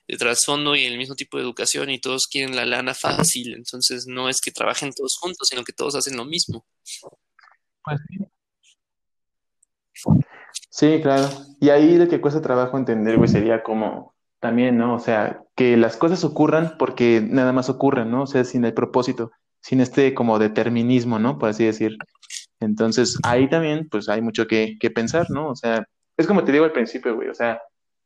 [0.08, 4.08] de trasfondo y el mismo tipo de educación y todos quieren la lana fácil, entonces
[4.08, 6.66] no es que trabajen todos juntos, sino que todos hacen lo mismo.
[10.04, 10.20] Pues
[10.70, 11.00] sí.
[11.02, 11.28] Claro.
[11.60, 14.96] Y ahí lo que cuesta trabajo entender, güey, sería como también, ¿no?
[14.96, 18.24] O sea, que las cosas ocurran porque nada más ocurren, ¿no?
[18.24, 19.32] O sea, sin el propósito,
[19.62, 21.38] sin este como determinismo, ¿no?
[21.38, 21.98] Por así decir.
[22.62, 25.50] Entonces, ahí también, pues hay mucho que, que pensar, ¿no?
[25.50, 25.86] O sea,
[26.18, 27.62] es como te digo al principio, güey, o sea,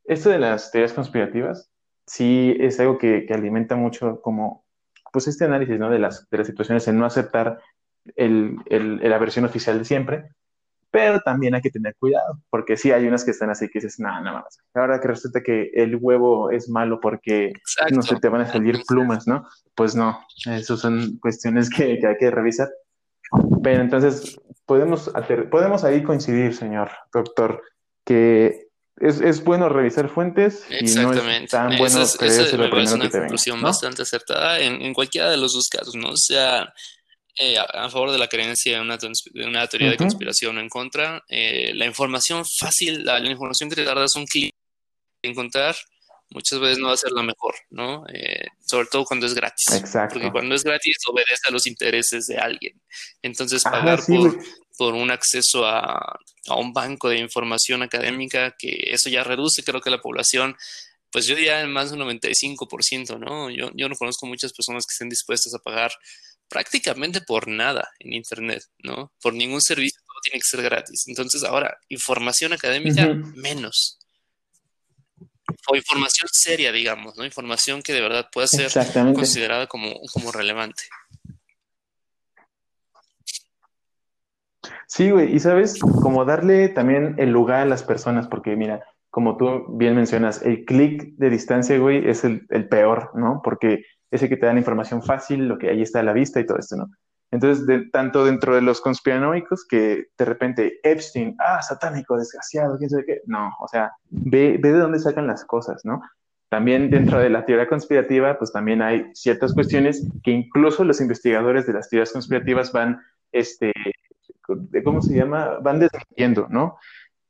[0.05, 1.69] esto de las teorías conspirativas,
[2.05, 4.65] sí es algo que, que alimenta mucho como,
[5.11, 5.89] pues este análisis, ¿no?
[5.89, 7.59] De las, de las situaciones, en no aceptar
[8.15, 10.29] el, el, la versión oficial de siempre
[10.93, 13.99] pero también hay que tener cuidado, porque sí hay unas que están así que dices,
[13.99, 14.59] no, no más.
[14.75, 17.95] Ahora que resulta que el huevo es malo porque Exacto.
[17.95, 19.43] no se te van a salir plumas, ¿no?
[19.73, 22.69] Pues no, eso son cuestiones que, que hay que revisar.
[23.63, 25.11] Pero entonces, podemos,
[25.49, 27.63] podemos ahí coincidir, señor doctor,
[28.05, 32.55] que es, es bueno revisar fuentes y no es tan Esa bueno es, esa creerse
[32.55, 33.67] lo me parece primero una que te conclusión ¿no?
[33.67, 36.09] bastante acertada en, en cualquiera de los dos casos, ¿no?
[36.09, 36.71] O sea,
[37.35, 40.69] eh, a, favor de la creencia de una, de una teoría de conspiración o en
[40.69, 41.23] contra.
[41.27, 44.53] Eh, la información fácil, la, información que te tardas un clic
[45.23, 45.75] en encontrar,
[46.29, 48.05] muchas veces no va a ser la mejor, ¿no?
[48.13, 49.65] Eh, sobre todo cuando es gratis.
[49.73, 50.15] Exacto.
[50.15, 52.79] Porque cuando es gratis obedece a los intereses de alguien.
[53.23, 54.37] Entonces, pagar por,
[54.77, 59.81] por, un acceso a, a, un banco de información académica, que eso ya reduce, creo
[59.81, 60.55] que la población,
[61.11, 63.49] pues yo diría en más de un 95%, ¿no?
[63.49, 65.93] Yo, yo no conozco muchas personas que estén dispuestas a pagar
[66.53, 69.11] prácticamente por nada en Internet, ¿no?
[69.19, 71.07] Por ningún servicio, todo tiene que ser gratis.
[71.07, 73.97] Entonces, ahora, información académica, menos.
[75.67, 77.25] O información seria, digamos, ¿no?
[77.25, 78.71] Información que de verdad pueda ser
[79.15, 80.83] considerada como, como relevante.
[84.85, 89.37] Sí, güey, y sabes, como darle también el lugar a las personas, porque mira, como
[89.37, 93.41] tú bien mencionas, el clic de distancia, güey, es el, el peor, ¿no?
[93.43, 96.39] Porque ese que te da la información fácil, lo que ahí está a la vista
[96.39, 96.89] y todo esto, ¿no?
[97.31, 102.91] Entonces, de, tanto dentro de los conspiranoicos que de repente Epstein, ah, satánico, desgraciado, quién
[102.91, 106.01] sabe qué, no, o sea, ve, ve de dónde sacan las cosas, ¿no?
[106.49, 111.65] También dentro de la teoría conspirativa, pues también hay ciertas cuestiones que incluso los investigadores
[111.65, 113.01] de las teorías conspirativas van,
[113.31, 113.73] este,
[114.83, 115.57] ¿cómo se llama?
[115.63, 116.77] Van desmintiendo, ¿no?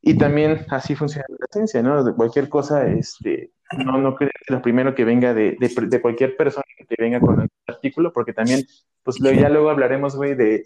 [0.01, 2.03] Y también así funciona la ciencia, ¿no?
[2.03, 6.65] De cualquier cosa, este, no, no crees lo primero que venga de, de, cualquier persona
[6.95, 8.65] que venga con un artículo, porque también,
[9.03, 10.63] pues ya luego hablaremos, güey, de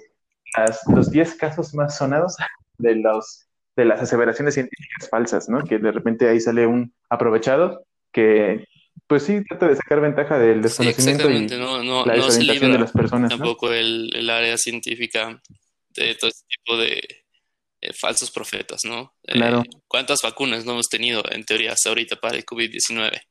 [0.55, 2.36] las, los 10 casos más sonados
[2.78, 5.63] de, los, de las aseveraciones científicas falsas, ¿no?
[5.63, 8.65] Que de repente ahí sale un aprovechado que,
[9.07, 12.91] pues sí, trata de sacar ventaja del desconocimiento y no, no, la desorientación de las
[12.91, 13.30] personas.
[13.30, 15.41] Tampoco el, el área científica
[15.89, 17.01] de todo este tipo de
[17.80, 19.15] eh, falsos profetas, ¿no?
[19.23, 19.63] Eh, claro.
[19.88, 23.21] ¿Cuántas vacunas no hemos tenido en teoría hasta ahorita para el COVID-19?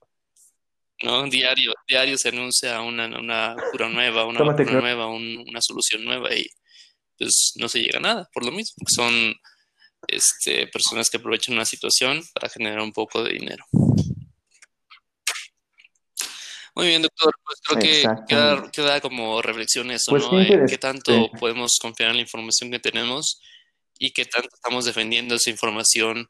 [1.03, 1.24] ¿No?
[1.24, 6.47] Diario, diario se anuncia una, una cura nueva, una vacuna nueva, una solución nueva y
[7.18, 8.84] pues no se llega a nada, por lo mismo.
[8.88, 9.34] Son
[10.09, 13.64] este, personas que aprovechan una situación para generar un poco de dinero.
[16.76, 17.34] Muy bien, doctor.
[17.42, 17.78] Pues creo
[18.28, 20.66] que queda, como reflexión eso, pues ¿no?
[20.66, 23.40] ¿Qué tanto podemos confiar en la información que tenemos
[23.99, 26.28] y qué tanto estamos defendiendo esa información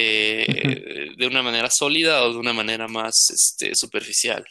[0.00, 4.44] eh, de una manera sólida o de una manera más este, superficial.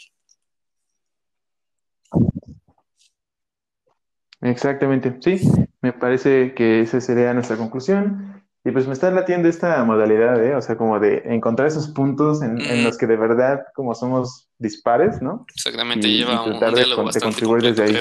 [4.42, 5.50] Exactamente, sí,
[5.82, 8.44] me parece que esa sería nuestra conclusión.
[8.66, 10.54] Y pues me está latiendo esta modalidad, ¿eh?
[10.54, 15.22] O sea, como de encontrar esos puntos en, los que de verdad como somos dispares,
[15.22, 15.46] ¿no?
[15.56, 17.98] Exactamente, lleva un, diálogo bastante desde ahí.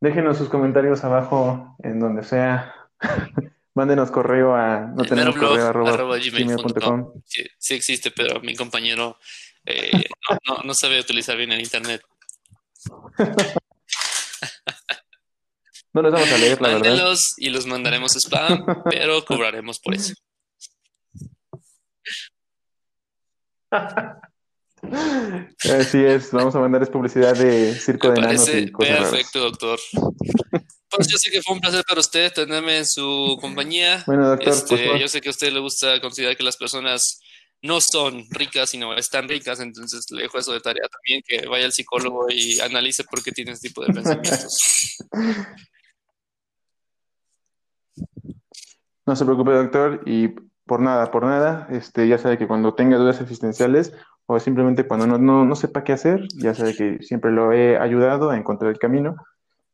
[0.00, 2.74] Déjenos sus comentarios abajo en donde sea.
[3.74, 7.12] Mándenos correo a no tenemos correo arroba, gmail.com.
[7.24, 9.16] Sí, existe, pero mi compañero
[9.64, 10.04] eh,
[10.64, 12.02] no, sabe utilizar bien el internet.
[15.92, 20.14] no los vamos a leer, la Mándenlos y los mandaremos spam, pero cobraremos por eso.
[25.70, 29.78] Así es, vamos a mandar publicidad de circo de enanos y cosas Perfecto, doctor.
[30.90, 34.02] Pues yo sé que fue un placer para usted tenerme en su compañía.
[34.06, 37.20] Bueno, doctor, este, pues, yo sé que a usted le gusta considerar que las personas
[37.62, 41.66] no son ricas, sino están ricas, entonces le dejo eso de tarea también, que vaya
[41.66, 44.96] al psicólogo y analice por qué tiene ese tipo de pensamientos.
[49.06, 50.28] No se preocupe, doctor, y
[50.66, 53.94] por nada, por nada, este, ya sabe que cuando tenga dudas existenciales
[54.26, 57.78] o simplemente cuando no, no, no, sepa qué hacer, ya sabe que siempre lo he
[57.78, 59.16] ayudado a encontrar el camino.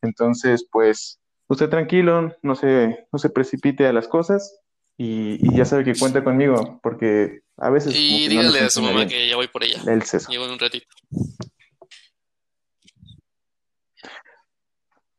[0.05, 4.61] Entonces, pues, usted tranquilo, no se, no se precipite a las cosas
[4.96, 7.94] y, ya sabe que cuenta conmigo, porque a veces...
[7.96, 9.80] Y dígale a su mamá que ya voy por ella.
[9.86, 10.86] El Llevo un ratito.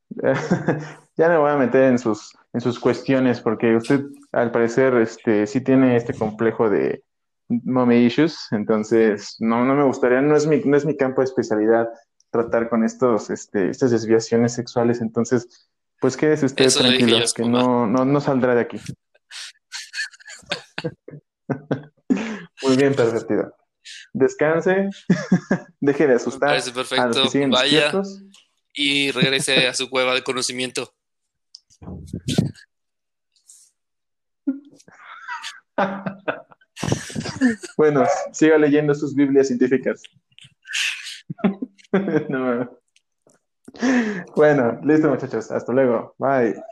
[1.18, 5.46] ya me voy a meter en sus, en sus cuestiones, porque usted al parecer este,
[5.46, 7.04] sí tiene este complejo de,
[7.48, 11.26] mommy issues, entonces no, no me gustaría, no es mi, no es mi campo de
[11.26, 11.88] especialidad
[12.36, 15.70] tratar con estos, este, estas desviaciones sexuales, entonces,
[16.00, 18.80] pues quédese usted tranquilo, que no, no, no saldrá de aquí.
[22.64, 23.54] Muy bien, pervertido.
[24.14, 24.90] Descanse,
[25.80, 26.50] deje de asustar.
[26.50, 27.24] parece perfecto.
[27.50, 27.92] Vaya
[28.74, 30.94] y regrese a su cueva de conocimiento.
[37.78, 40.04] bueno, siga leyendo sus Biblias científicas.
[44.36, 45.52] Bueno, listo muchachos.
[45.52, 46.16] Hasta luego.
[46.18, 46.66] Bye.